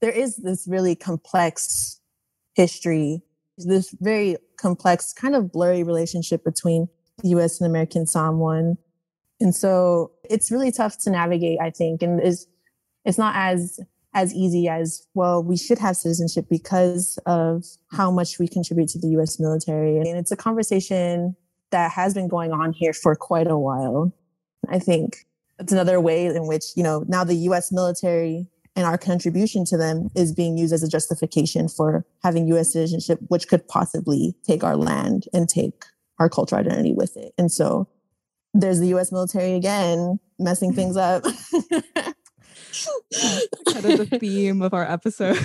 there 0.00 0.12
is 0.12 0.36
this 0.36 0.68
really 0.68 0.94
complex 0.94 1.98
history, 2.54 3.22
this 3.58 3.94
very 4.00 4.36
complex, 4.56 5.12
kind 5.12 5.34
of 5.34 5.52
blurry 5.52 5.82
relationship 5.82 6.44
between 6.44 6.88
the 7.22 7.30
US 7.30 7.60
and 7.60 7.68
American 7.68 8.06
Samoan. 8.06 8.78
And 9.40 9.54
so 9.54 10.12
it's 10.28 10.50
really 10.50 10.72
tough 10.72 10.98
to 11.00 11.10
navigate, 11.10 11.58
I 11.60 11.70
think. 11.70 12.02
And 12.02 12.22
is 12.22 12.46
it's 13.04 13.18
not 13.18 13.34
as 13.36 13.80
as 14.14 14.34
easy 14.34 14.68
as, 14.68 15.06
well, 15.14 15.42
we 15.42 15.56
should 15.56 15.78
have 15.78 15.96
citizenship 15.96 16.46
because 16.50 17.18
of 17.26 17.64
how 17.92 18.10
much 18.10 18.38
we 18.38 18.46
contribute 18.46 18.88
to 18.90 18.98
the 18.98 19.08
US 19.18 19.40
military. 19.40 19.96
And 19.96 20.06
it's 20.06 20.30
a 20.30 20.36
conversation 20.36 21.34
that 21.70 21.90
has 21.92 22.12
been 22.12 22.28
going 22.28 22.52
on 22.52 22.72
here 22.72 22.92
for 22.92 23.16
quite 23.16 23.46
a 23.46 23.56
while. 23.56 24.12
I 24.68 24.78
think 24.78 25.26
it's 25.58 25.72
another 25.72 26.00
way 26.00 26.26
in 26.26 26.46
which, 26.46 26.64
you 26.76 26.82
know, 26.82 27.04
now 27.08 27.24
the 27.24 27.34
US 27.34 27.72
military 27.72 28.46
and 28.74 28.86
our 28.86 28.98
contribution 28.98 29.64
to 29.66 29.76
them 29.76 30.08
is 30.14 30.32
being 30.34 30.56
used 30.56 30.72
as 30.72 30.82
a 30.82 30.88
justification 30.88 31.68
for 31.68 32.06
having 32.22 32.46
US 32.48 32.72
citizenship, 32.72 33.18
which 33.28 33.48
could 33.48 33.66
possibly 33.68 34.34
take 34.46 34.64
our 34.64 34.76
land 34.76 35.26
and 35.32 35.48
take 35.48 35.84
our 36.18 36.28
cultural 36.28 36.60
identity 36.60 36.94
with 36.94 37.16
it. 37.16 37.34
And 37.36 37.50
so 37.50 37.88
there's 38.54 38.80
the 38.80 38.94
US 38.94 39.12
military 39.12 39.54
again 39.54 40.18
messing 40.38 40.72
things 40.72 40.96
up. 40.96 41.22
kind 43.72 43.84
of 43.84 43.98
the 43.98 44.18
theme 44.18 44.62
of 44.62 44.72
our 44.74 44.90
episode. 44.90 45.38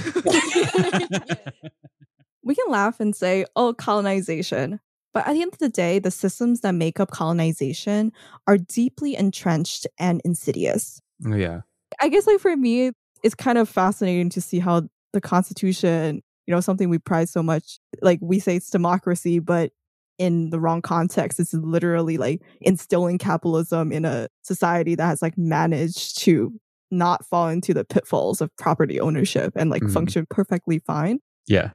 we 2.44 2.56
can 2.56 2.66
laugh 2.70 3.00
and 3.00 3.16
say, 3.16 3.46
oh, 3.56 3.74
colonization. 3.74 4.80
But 5.13 5.28
at 5.28 5.34
the 5.34 5.42
end 5.42 5.54
of 5.54 5.60
the 5.60 5.70
day, 5.70 6.00
the 6.00 6.12
systems 6.12 6.62
that 6.62 6.74
make 6.74 7.00
up 7.00 7.12
colonization 7.12 8.12
are 8.48 8.58
deeply 8.58 9.16
entrenched 9.16 9.88
and 10.00 10.22
insidious. 10.24 11.02
Oh, 11.26 11.36
yeah. 11.36 11.62
I 12.00 12.10
guess, 12.10 12.28
like, 12.28 12.40
for 12.40 12.56
me, 12.56 12.92
it's 13.23 13.36
kind 13.36 13.58
of 13.58 13.69
fascinating 13.69 14.30
to 14.32 14.41
see 14.41 14.60
how 14.60 14.84
the 15.13 15.21
Constitution, 15.21 16.21
you 16.45 16.53
know, 16.53 16.62
something 16.62 16.89
we 16.89 16.99
pride 16.99 17.30
so 17.30 17.41
much, 17.41 17.80
like, 18.01 18.19
we 18.21 18.39
say 18.39 18.56
it's 18.56 18.69
democracy, 18.69 19.39
but 19.39 19.71
in 20.17 20.49
the 20.49 20.60
wrong 20.60 20.82
context, 20.82 21.39
it's 21.39 21.53
literally 21.53 22.17
like 22.17 22.41
instilling 22.62 23.17
capitalism 23.17 23.91
in 23.91 24.06
a 24.06 24.27
society 24.41 24.95
that 24.95 25.06
has 25.06 25.21
like 25.21 25.38
managed 25.38 26.19
to 26.19 26.60
not 26.89 27.25
fall 27.25 27.49
into 27.49 27.73
the 27.73 27.86
pitfalls 27.86 28.41
of 28.41 28.56
property 28.58 28.99
ownership 28.99 29.53
and 29.56 29.69
like 29.69 29.84
mm-hmm. 29.84 29.93
function 29.93 30.25
perfectly 30.30 30.80
fine. 30.80 31.19
Yeah. 31.47 31.71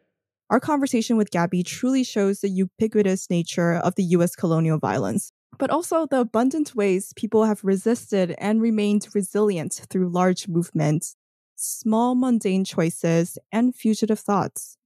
Our 0.50 0.61
conversation 0.61 1.16
with 1.16 1.31
Gabby 1.31 1.62
truly 1.62 2.05
shows 2.05 2.40
the 2.40 2.48
ubiquitous 2.48 3.31
nature 3.31 3.74
of 3.74 3.94
the 3.94 4.05
US 4.05 4.35
colonial 4.35 4.78
violence, 4.78 5.33
but 5.59 5.70
also 5.70 6.07
the 6.07 6.20
abundant 6.20 6.74
ways 6.74 7.12
people 7.16 7.44
have 7.44 7.62
resisted 7.62 8.35
and 8.38 8.61
remained 8.61 9.09
resilient 9.14 9.87
through 9.88 10.09
large 10.09 10.48
movements, 10.48 11.16
small 11.62 12.14
mundane 12.14 12.64
choices, 12.64 13.38
and 13.51 13.75
fugitive 13.75 14.18
thoughts. 14.18 14.77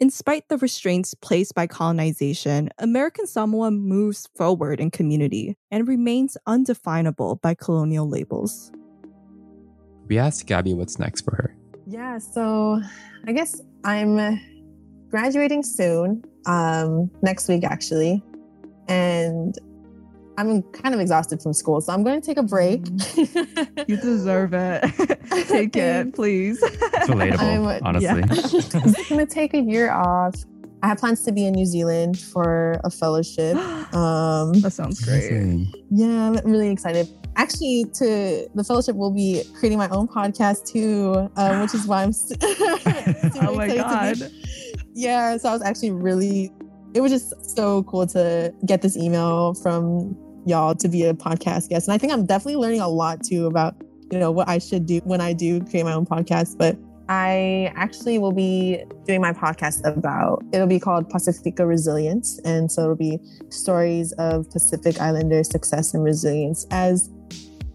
In 0.00 0.10
spite 0.10 0.48
the 0.48 0.58
restraints 0.58 1.12
placed 1.14 1.54
by 1.54 1.66
colonization, 1.66 2.70
American 2.78 3.26
Samoa 3.26 3.70
moves 3.72 4.28
forward 4.36 4.78
in 4.80 4.90
community 4.90 5.56
and 5.70 5.88
remains 5.88 6.36
undefinable 6.46 7.36
by 7.36 7.54
colonial 7.54 8.08
labels. 8.08 8.70
We 10.06 10.18
asked 10.18 10.46
Gabby 10.46 10.72
what's 10.72 10.98
next 10.98 11.22
for 11.22 11.34
her. 11.34 11.56
Yeah, 11.86 12.18
so 12.18 12.80
I 13.26 13.32
guess 13.32 13.60
I'm 13.84 14.40
graduating 15.10 15.64
soon, 15.64 16.22
um, 16.46 17.10
next 17.22 17.48
week 17.48 17.64
actually. 17.64 18.22
And 18.86 19.58
I'm 20.38 20.62
kind 20.62 20.94
of 20.94 21.00
exhausted 21.00 21.42
from 21.42 21.52
school, 21.52 21.80
so 21.80 21.92
I'm 21.92 22.04
going 22.04 22.20
to 22.20 22.24
take 22.24 22.36
a 22.36 22.44
break. 22.44 22.86
you 23.88 23.96
deserve 23.96 24.54
it. 24.54 24.82
take 25.48 25.74
it, 25.74 26.14
please. 26.14 26.62
It's 26.62 27.10
relatable, 27.10 27.80
honestly. 27.82 28.20
Yeah. 28.20 28.92
I'm 29.10 29.16
going 29.16 29.26
to 29.26 29.34
take 29.34 29.52
a 29.54 29.60
year 29.60 29.90
off. 29.90 30.36
I 30.80 30.86
have 30.86 30.98
plans 30.98 31.24
to 31.24 31.32
be 31.32 31.44
in 31.44 31.54
New 31.54 31.66
Zealand 31.66 32.20
for 32.20 32.80
a 32.84 32.90
fellowship. 32.90 33.56
Um, 33.88 34.52
that 34.60 34.74
sounds 34.74 35.02
great. 35.02 35.66
Yeah, 35.90 36.28
I'm 36.28 36.34
really 36.44 36.68
excited. 36.68 37.08
Actually, 37.36 37.86
to 37.94 38.46
the 38.54 38.62
fellowship, 38.62 38.94
will 38.96 39.10
be 39.10 39.42
creating 39.58 39.78
my 39.78 39.88
own 39.88 40.06
podcast 40.06 40.70
too, 40.70 41.30
um, 41.36 41.62
which 41.62 41.74
is 41.74 41.86
why 41.86 42.02
I'm. 42.02 42.12
St- 42.12 42.38
oh 43.40 43.54
my 43.56 43.74
god! 43.74 44.18
yeah, 44.92 45.38
so 45.38 45.48
I 45.48 45.52
was 45.54 45.62
actually 45.62 45.92
really, 45.92 46.52
it 46.92 47.00
was 47.00 47.10
just 47.10 47.56
so 47.56 47.82
cool 47.84 48.06
to 48.08 48.52
get 48.66 48.82
this 48.82 48.94
email 48.94 49.54
from 49.54 50.14
y'all 50.48 50.74
to 50.74 50.88
be 50.88 51.04
a 51.04 51.14
podcast 51.14 51.68
guest. 51.68 51.88
And 51.88 51.94
I 51.94 51.98
think 51.98 52.12
I'm 52.12 52.26
definitely 52.26 52.56
learning 52.56 52.80
a 52.80 52.88
lot 52.88 53.22
too 53.22 53.46
about, 53.46 53.74
you 54.10 54.18
know, 54.18 54.30
what 54.30 54.48
I 54.48 54.58
should 54.58 54.86
do 54.86 55.00
when 55.04 55.20
I 55.20 55.32
do 55.32 55.60
create 55.64 55.84
my 55.84 55.92
own 55.92 56.06
podcast. 56.06 56.56
But 56.58 56.76
I 57.08 57.72
actually 57.74 58.18
will 58.18 58.32
be 58.32 58.82
doing 59.06 59.20
my 59.20 59.32
podcast 59.32 59.86
about, 59.86 60.42
it'll 60.52 60.66
be 60.66 60.80
called 60.80 61.10
Pasefika 61.10 61.66
Resilience. 61.66 62.38
And 62.44 62.70
so 62.70 62.82
it'll 62.82 62.96
be 62.96 63.18
stories 63.48 64.12
of 64.12 64.50
Pacific 64.50 65.00
Islander 65.00 65.42
success 65.44 65.94
and 65.94 66.04
resilience 66.04 66.66
as 66.70 67.10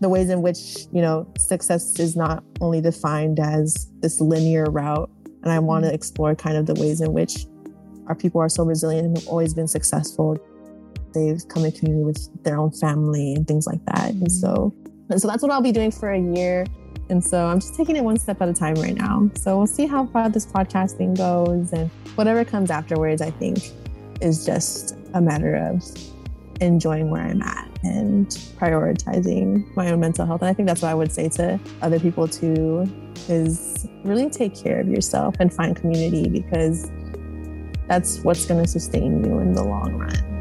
the 0.02 0.10
ways 0.10 0.30
in 0.30 0.42
which, 0.42 0.86
you 0.92 1.02
know, 1.02 1.28
success 1.38 2.00
is 2.00 2.16
not 2.16 2.44
only 2.62 2.82
defined 2.82 3.40
as 3.40 3.88
this 4.02 4.20
linear 4.22 4.66
route 4.66 5.10
and 5.44 5.52
I 5.52 5.60
want 5.60 5.84
to 5.84 5.88
mm-hmm. 5.88 5.96
explore 5.96 6.36
kind 6.36 6.58
of 6.58 6.66
the 6.66 6.74
ways 6.76 7.02
in 7.02 7.14
which 7.14 7.46
our 8.08 8.16
people 8.16 8.42
are 8.42 8.50
so 8.50 8.64
resilient 8.64 9.08
and 9.08 9.18
have 9.18 9.28
always 9.28 9.54
been 9.54 9.68
successful. 9.68 10.38
They've 11.13 11.45
come 11.47 11.65
in 11.65 11.71
community 11.71 12.04
with 12.04 12.43
their 12.43 12.58
own 12.58 12.71
family 12.71 13.34
and 13.34 13.47
things 13.47 13.67
like 13.67 13.84
that. 13.86 14.12
And 14.12 14.32
so, 14.32 14.73
and 15.10 15.21
so 15.21 15.28
that's 15.28 15.41
what 15.41 15.52
I'll 15.52 15.62
be 15.62 15.71
doing 15.71 15.91
for 15.91 16.12
a 16.12 16.19
year. 16.19 16.65
And 17.10 17.23
so 17.23 17.45
I'm 17.45 17.60
just 17.60 17.76
taking 17.76 17.95
it 17.95 18.04
one 18.04 18.17
step 18.17 18.41
at 18.41 18.49
a 18.49 18.54
time 18.54 18.76
right 18.76 18.95
now. 18.95 19.30
So 19.36 19.58
we'll 19.58 19.67
see 19.67 19.86
how 19.86 20.06
far 20.08 20.30
this 20.30 20.45
podcasting 20.45 21.17
goes 21.17 21.73
and 21.73 21.90
whatever 22.15 22.46
comes 22.46 22.71
afterwards, 22.71 23.21
I 23.21 23.31
think 23.31 23.60
is 24.21 24.46
just 24.46 24.96
a 25.13 25.21
matter 25.21 25.56
of 25.56 25.83
enjoying 26.62 27.10
where 27.10 27.23
I'm 27.23 27.42
at 27.42 27.69
and 27.83 28.27
prioritizing 28.58 29.75
my 29.75 29.92
own 29.92 30.00
mental 30.00 30.25
health. 30.25 30.42
And 30.42 30.50
I 30.50 30.54
think 30.54 30.67
that's 30.67 30.81
what 30.81 30.90
I 30.90 30.94
would 30.94 31.12
say 31.12 31.27
to 31.29 31.60
other 31.81 32.00
people 32.00 32.27
too 32.27 32.88
is 33.27 33.88
really 34.04 34.29
take 34.29 34.56
care 34.56 34.79
of 34.79 34.88
yourself 34.88 35.35
and 35.40 35.54
find 35.54 35.75
community 35.75 36.29
because 36.29 36.90
that's 37.88 38.19
what's 38.19 38.46
going 38.46 38.63
to 38.63 38.67
sustain 38.67 39.23
you 39.23 39.40
in 39.40 39.54
the 39.54 39.63
long 39.63 39.96
run. 39.96 40.33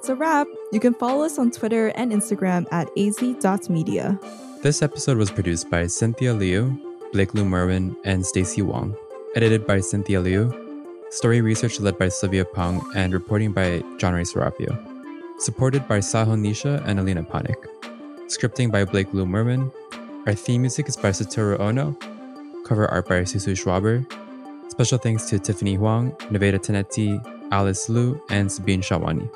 That's 0.00 0.08
a 0.08 0.14
wrap. 0.14 0.46
You 0.72 0.80
can 0.80 0.94
follow 0.94 1.26
us 1.26 1.38
on 1.38 1.50
Twitter 1.50 1.88
and 1.88 2.10
Instagram 2.10 2.66
at 2.72 2.88
azi.media. 2.96 4.18
This 4.62 4.80
episode 4.80 5.18
was 5.18 5.30
produced 5.30 5.68
by 5.68 5.88
Cynthia 5.88 6.32
Liu, 6.32 6.74
Blake 7.12 7.34
Lou 7.34 7.44
Merwin, 7.44 7.94
and 8.04 8.24
Stacy 8.24 8.62
Wong. 8.62 8.96
Edited 9.36 9.66
by 9.66 9.80
Cynthia 9.80 10.22
Liu. 10.22 10.48
Story 11.10 11.42
research 11.42 11.80
led 11.80 11.98
by 11.98 12.08
Sylvia 12.08 12.46
Pong 12.46 12.80
and 12.96 13.12
reporting 13.12 13.52
by 13.52 13.82
John 13.98 14.14
Ray 14.14 14.22
Serapio. 14.22 14.72
Supported 15.38 15.86
by 15.86 16.00
Saho 16.00 16.34
Nisha 16.34 16.82
and 16.86 16.98
Alina 16.98 17.22
Panik. 17.22 17.62
Scripting 18.24 18.72
by 18.72 18.86
Blake 18.86 19.12
Lou 19.12 19.26
Merwin. 19.26 19.70
Our 20.26 20.32
theme 20.32 20.62
music 20.62 20.88
is 20.88 20.96
by 20.96 21.10
Satoru 21.10 21.60
Ono. 21.60 21.94
Cover 22.64 22.90
art 22.90 23.06
by 23.06 23.20
Susu 23.24 23.52
Schwaber. 23.52 24.10
Special 24.70 24.96
thanks 24.96 25.26
to 25.26 25.38
Tiffany 25.38 25.74
Huang, 25.74 26.16
Nevada 26.30 26.58
Tenetti, 26.58 27.20
Alice 27.52 27.90
Liu, 27.90 28.18
and 28.30 28.50
Sabine 28.50 28.80
Shawani. 28.80 29.28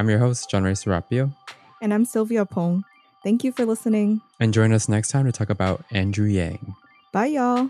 I'm 0.00 0.08
your 0.08 0.18
host, 0.18 0.48
John 0.48 0.62
Ray 0.64 0.72
Serapio, 0.72 1.30
And 1.82 1.92
I'm 1.92 2.06
Sylvia 2.06 2.46
Pong. 2.46 2.84
Thank 3.22 3.44
you 3.44 3.52
for 3.52 3.66
listening. 3.66 4.22
and 4.40 4.54
join 4.54 4.72
us 4.72 4.88
next 4.88 5.08
time 5.10 5.26
to 5.26 5.32
talk 5.32 5.50
about 5.50 5.84
Andrew 5.90 6.24
Yang. 6.26 6.74
Bye, 7.12 7.26
y'all. 7.26 7.68